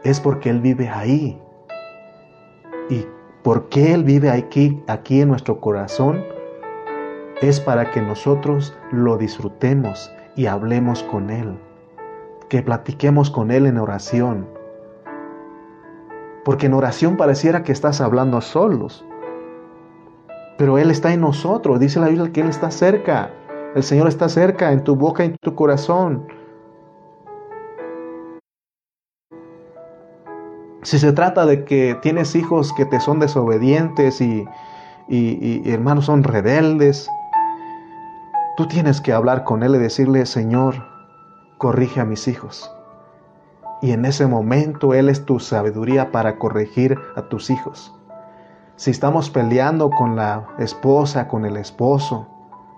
[0.04, 1.40] es porque Él vive ahí.
[2.88, 3.06] Y
[3.48, 6.22] porque Él vive aquí, aquí en nuestro corazón,
[7.40, 11.58] es para que nosotros lo disfrutemos y hablemos con Él,
[12.50, 14.46] que platiquemos con Él en oración.
[16.44, 19.06] Porque en oración pareciera que estás hablando solos,
[20.58, 23.30] pero Él está en nosotros, dice la Biblia que Él está cerca,
[23.74, 26.26] el Señor está cerca en tu boca y en tu corazón.
[30.82, 34.46] Si se trata de que tienes hijos que te son desobedientes y,
[35.08, 37.08] y hermanos son rebeldes,
[38.58, 40.84] Tú tienes que hablar con Él y decirle, Señor,
[41.58, 42.68] corrige a mis hijos.
[43.80, 47.94] Y en ese momento Él es tu sabiduría para corregir a tus hijos.
[48.74, 52.26] Si estamos peleando con la esposa, con el esposo,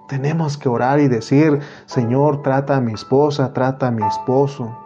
[0.07, 4.77] tenemos que orar y decir, Señor, trata a mi esposa, trata a mi esposo.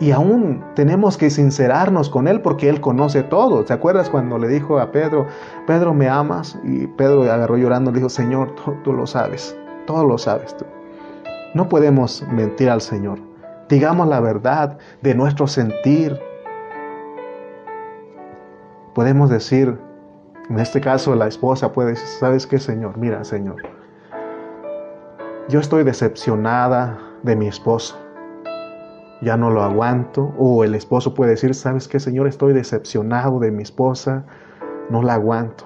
[0.00, 3.64] Y aún tenemos que sincerarnos con Él porque Él conoce todo.
[3.64, 5.26] ¿Te acuerdas cuando le dijo a Pedro,
[5.66, 6.58] Pedro, ¿me amas?
[6.64, 10.64] Y Pedro agarró llorando y le dijo, Señor, tú, lo sabes, todo lo sabes tú.
[11.54, 13.20] No podemos mentir al Señor.
[13.68, 16.18] Digamos la verdad de nuestro sentir.
[18.94, 19.78] Podemos decir,
[20.50, 22.98] en este caso la esposa puede decir, ¿sabes qué, Señor?
[22.98, 23.56] Mira, Señor,
[25.48, 28.01] yo estoy decepcionada de mi esposo
[29.22, 30.34] ya no lo aguanto.
[30.38, 32.26] O el esposo puede decir, ¿sabes qué, Señor?
[32.26, 34.26] Estoy decepcionado de mi esposa,
[34.90, 35.64] no la aguanto.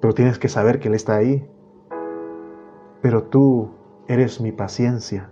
[0.00, 1.48] Pero tienes que saber que Él está ahí.
[3.00, 3.70] Pero tú
[4.06, 5.30] eres mi paciencia.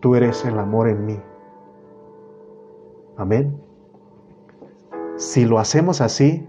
[0.00, 1.20] Tú eres el amor en mí.
[3.16, 3.60] Amén.
[5.16, 6.46] Si lo hacemos así,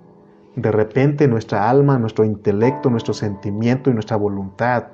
[0.56, 4.88] de repente nuestra alma, nuestro intelecto, nuestro sentimiento y nuestra voluntad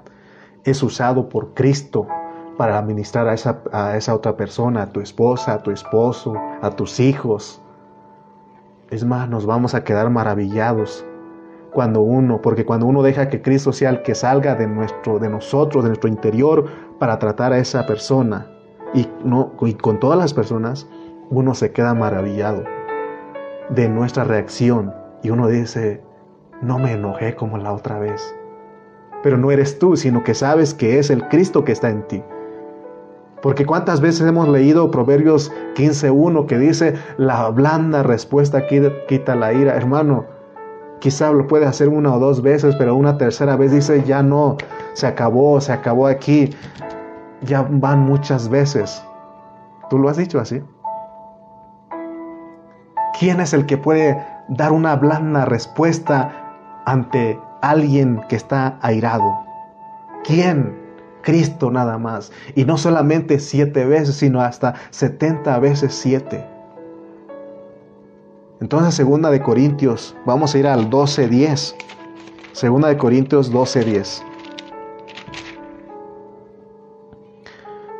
[0.63, 2.07] es usado por Cristo
[2.57, 6.69] para administrar a esa, a esa otra persona, a tu esposa, a tu esposo, a
[6.71, 7.61] tus hijos.
[8.89, 11.05] Es más, nos vamos a quedar maravillados
[11.71, 15.29] cuando uno, porque cuando uno deja que Cristo sea el que salga de, nuestro, de
[15.29, 16.65] nosotros, de nuestro interior,
[16.99, 18.47] para tratar a esa persona,
[18.93, 20.87] y, no, y con todas las personas,
[21.29, 22.63] uno se queda maravillado
[23.69, 24.93] de nuestra reacción
[25.23, 26.01] y uno dice,
[26.61, 28.35] no me enojé como la otra vez.
[29.23, 32.23] Pero no eres tú, sino que sabes que es el Cristo que está en ti.
[33.41, 39.75] Porque cuántas veces hemos leído Proverbios 15.1 que dice, la blanda respuesta quita la ira.
[39.75, 40.25] Hermano,
[40.99, 44.57] quizá lo puede hacer una o dos veces, pero una tercera vez dice, ya no,
[44.93, 46.51] se acabó, se acabó aquí.
[47.41, 49.03] Ya van muchas veces.
[49.89, 50.61] ¿Tú lo has dicho así?
[53.19, 56.31] ¿Quién es el que puede dar una blanda respuesta
[56.85, 59.43] ante alguien que está airado?
[60.23, 60.80] ¿Quién?
[61.21, 62.31] Cristo nada más.
[62.55, 66.45] Y no solamente siete veces, sino hasta setenta veces siete.
[68.59, 71.75] Entonces, segunda de Corintios, vamos a ir al 12.10.
[72.51, 74.23] Segunda de Corintios 12.10.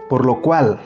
[0.07, 0.79] Por lo cual,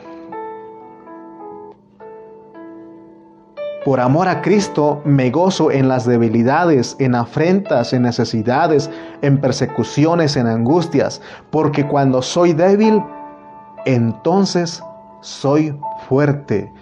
[3.85, 8.89] Por amor a Cristo me gozo en las debilidades, en afrentas, en necesidades,
[9.21, 11.21] en persecuciones, en angustias,
[11.51, 13.03] porque cuando soy débil,
[13.85, 14.81] entonces
[15.21, 15.77] soy
[16.09, 16.73] fuerte.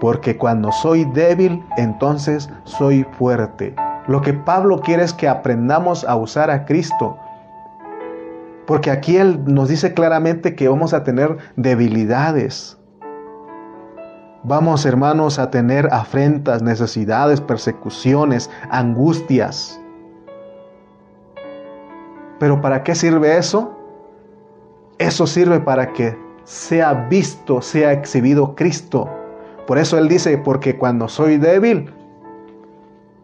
[0.00, 3.76] Porque cuando soy débil, entonces soy fuerte.
[4.08, 7.16] Lo que Pablo quiere es que aprendamos a usar a Cristo.
[8.66, 12.77] Porque aquí Él nos dice claramente que vamos a tener debilidades.
[14.44, 19.80] Vamos, hermanos, a tener afrentas, necesidades, persecuciones, angustias.
[22.38, 23.76] Pero ¿para qué sirve eso?
[24.98, 29.08] Eso sirve para que sea visto, sea exhibido Cristo.
[29.66, 31.92] Por eso Él dice, porque cuando soy débil,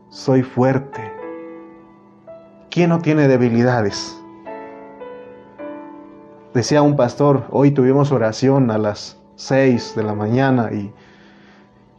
[0.09, 1.13] soy fuerte.
[2.71, 4.21] ¿Quién no tiene debilidades?
[6.53, 10.93] Decía un pastor, hoy tuvimos oración a las 6 de la mañana y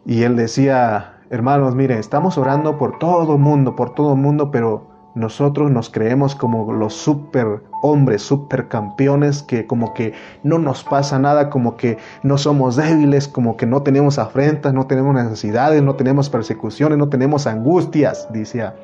[0.06, 5.72] y él decía, hermanos, mire, estamos orando por todo mundo, por todo mundo, pero nosotros
[5.72, 11.50] nos creemos como los super hombres, super campeones, que como que no nos pasa nada,
[11.50, 16.30] como que no somos débiles, como que no tenemos afrentas, no tenemos necesidades, no tenemos
[16.30, 18.76] persecuciones, no tenemos angustias, decía.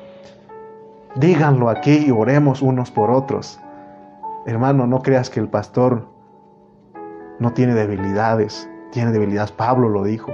[1.14, 3.60] Díganlo aquí y oremos unos por otros.
[4.46, 6.08] Hermano, no creas que el pastor
[7.38, 10.32] no tiene debilidades, tiene debilidades, Pablo lo dijo.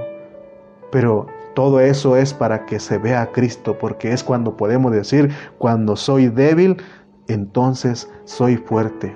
[0.90, 5.30] Pero todo eso es para que se vea a Cristo, porque es cuando podemos decir,
[5.58, 6.76] cuando soy débil,
[7.26, 9.14] entonces soy fuerte.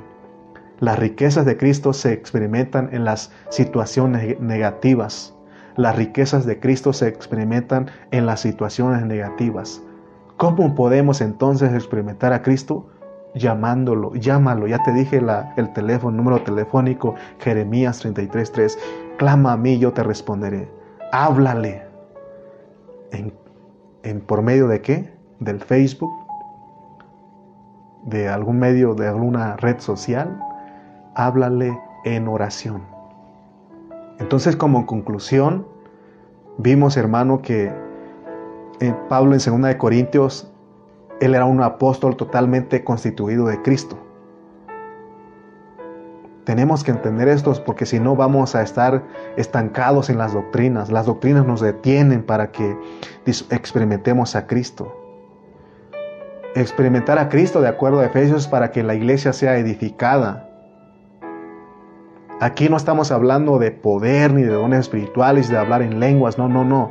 [0.81, 5.35] Las riquezas de Cristo se experimentan en las situaciones negativas.
[5.77, 9.81] Las riquezas de Cristo se experimentan en las situaciones negativas.
[10.37, 12.89] ¿Cómo podemos entonces experimentar a Cristo?
[13.35, 14.67] Llamándolo, llámalo.
[14.67, 15.23] Ya te dije
[15.57, 18.77] el teléfono, número telefónico, Jeremías 33.3.
[19.17, 20.82] Clama a mí, yo te responderé.
[21.13, 21.83] Háblale.
[23.13, 25.13] ¿En, por medio de qué?
[25.39, 26.13] Del Facebook,
[28.05, 30.41] de algún medio, de alguna red social
[31.15, 32.83] háblale en oración.
[34.19, 35.67] Entonces, como conclusión,
[36.59, 37.73] vimos, hermano, que
[38.81, 40.51] eh, Pablo en 2 de Corintios,
[41.21, 43.99] él era un apóstol totalmente constituido de Cristo.
[46.45, 49.03] Tenemos que entender esto porque si no vamos a estar
[49.37, 50.91] estancados en las doctrinas.
[50.91, 52.77] Las doctrinas nos detienen para que
[53.27, 54.99] experimentemos a Cristo.
[56.55, 60.49] Experimentar a Cristo de acuerdo a Efesios para que la iglesia sea edificada
[62.43, 66.49] Aquí no estamos hablando de poder ni de dones espirituales, de hablar en lenguas, no,
[66.49, 66.91] no, no.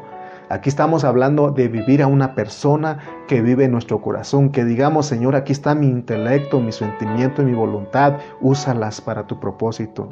[0.52, 5.06] Aquí estamos hablando de vivir a una persona que vive en nuestro corazón, que digamos,
[5.06, 10.10] Señor, aquí está mi intelecto, mi sentimiento y mi voluntad, úsalas para tu propósito.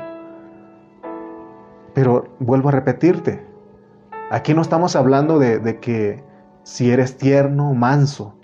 [1.93, 3.45] Pero vuelvo a repetirte,
[4.31, 6.23] aquí no estamos hablando de, que
[6.63, 8.35] si eres tierno, manso,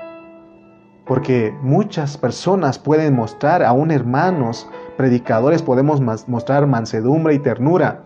[1.06, 8.04] porque muchas personas pueden mostrar, aún hermanos, predicadores podemos mostrar mansedumbre y ternura,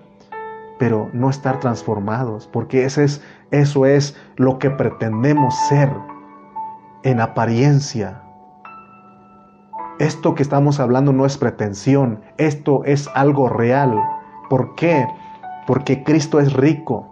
[0.80, 3.22] pero no estar transformados, porque ese es,
[3.52, 5.92] eso es lo que pretendemos ser
[7.04, 8.24] en apariencia.
[10.00, 14.02] Esto que estamos hablando no es pretensión, esto es algo real.
[14.50, 15.06] ¿Por qué?
[15.68, 17.06] Porque Cristo es rico.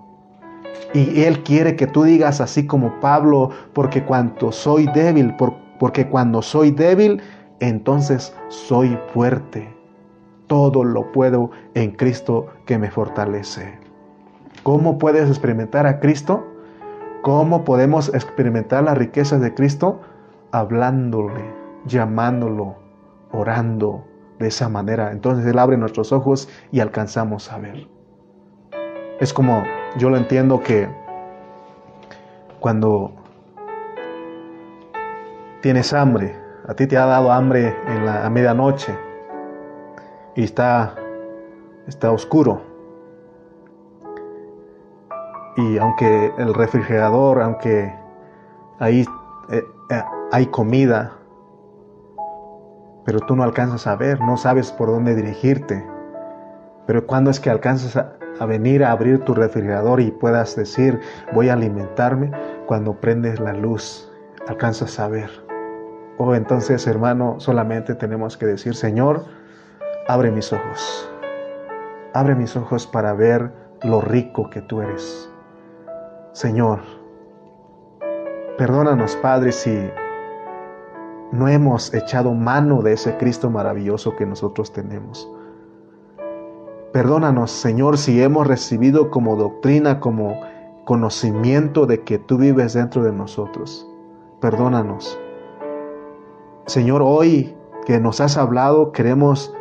[0.93, 5.36] Y Él quiere que tú digas así como Pablo, porque cuando soy débil,
[5.78, 7.22] porque cuando soy débil,
[7.59, 9.77] entonces soy fuerte.
[10.48, 13.80] Todo lo puedo en Cristo que me fortalece.
[14.64, 16.45] ¿Cómo puedes experimentar a Cristo?
[17.22, 20.00] ¿Cómo podemos experimentar las riquezas de Cristo?
[20.52, 21.54] Hablándole,
[21.86, 22.76] llamándolo,
[23.32, 24.06] orando
[24.39, 25.12] de esa manera.
[25.12, 27.88] Entonces Él abre nuestros ojos y alcanzamos a ver.
[29.20, 29.64] Es como
[29.98, 30.88] yo lo entiendo que
[32.60, 33.12] cuando
[35.62, 36.36] tienes hambre,
[36.68, 38.95] a ti te ha dado hambre en la medianoche
[40.38, 40.94] y está,
[41.88, 42.62] está oscuro.
[45.58, 47.92] Y aunque el refrigerador, aunque
[48.78, 49.04] ahí
[49.50, 51.14] eh, eh, hay comida,
[53.04, 55.84] pero tú no alcanzas a ver, no sabes por dónde dirigirte.
[56.86, 61.00] Pero cuando es que alcanzas a, venir a abrir tu refrigerador y puedas decir,
[61.34, 62.32] voy a alimentarme,
[62.68, 64.12] cuando prendes la luz,
[64.48, 65.32] alcanzas a ver.
[66.20, 69.26] O oh, entonces, hermano, solamente tenemos que decir, Señor,
[70.08, 71.10] abre mis ojos.
[72.14, 73.51] Abre mis ojos para ver
[73.84, 75.30] lo rico que tú eres.
[76.32, 76.80] Señor,
[78.58, 79.89] perdónanos, Padre, si
[81.32, 85.30] no hemos echado mano de ese Cristo maravilloso que nosotros tenemos.
[86.93, 90.39] Perdónanos, Señor, si hemos recibido como doctrina, como
[90.86, 93.86] conocimiento de que tú vives dentro de nosotros.
[94.39, 95.20] Perdónanos.
[96.66, 97.55] Señor, hoy
[97.86, 99.53] que nos has hablado, queremos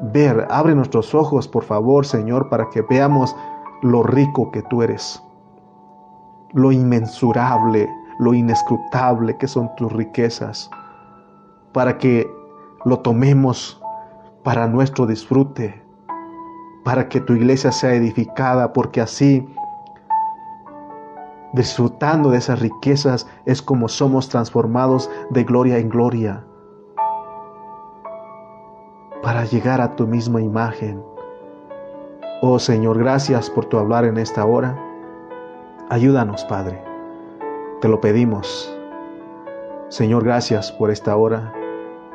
[0.00, 3.34] ver, abre nuestros ojos, por favor, Señor, para que veamos
[3.82, 5.22] lo rico que tú eres,
[6.52, 7.88] lo inmensurable,
[8.18, 10.70] lo inescrutable que son tus riquezas,
[11.72, 12.30] para que
[12.84, 13.80] lo tomemos
[14.42, 15.82] para nuestro disfrute,
[16.84, 19.46] para que tu iglesia sea edificada, porque así
[21.56, 26.44] Disfrutando de esas riquezas es como somos transformados de gloria en gloria
[29.26, 31.02] para llegar a tu misma imagen.
[32.42, 34.78] Oh Señor, gracias por tu hablar en esta hora.
[35.88, 36.80] Ayúdanos, Padre.
[37.80, 38.72] Te lo pedimos.
[39.88, 41.52] Señor, gracias por esta hora.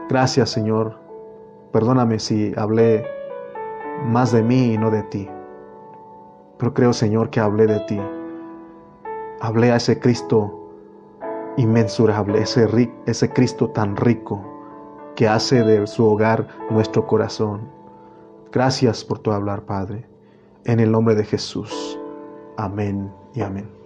[0.07, 1.01] Gracias, Señor.
[1.73, 3.05] Perdóname si hablé
[4.05, 5.29] más de mí y no de ti.
[6.59, 7.99] Pero creo, Señor, que hablé de ti
[9.41, 10.69] hablé a ese Cristo
[11.57, 12.69] inmensurable, ese,
[13.05, 14.50] ese Cristo tan rico
[15.21, 17.69] que hace de su hogar nuestro corazón.
[18.51, 20.09] Gracias por tu hablar, Padre.
[20.65, 21.99] En el nombre de Jesús.
[22.57, 23.80] Amén y amén.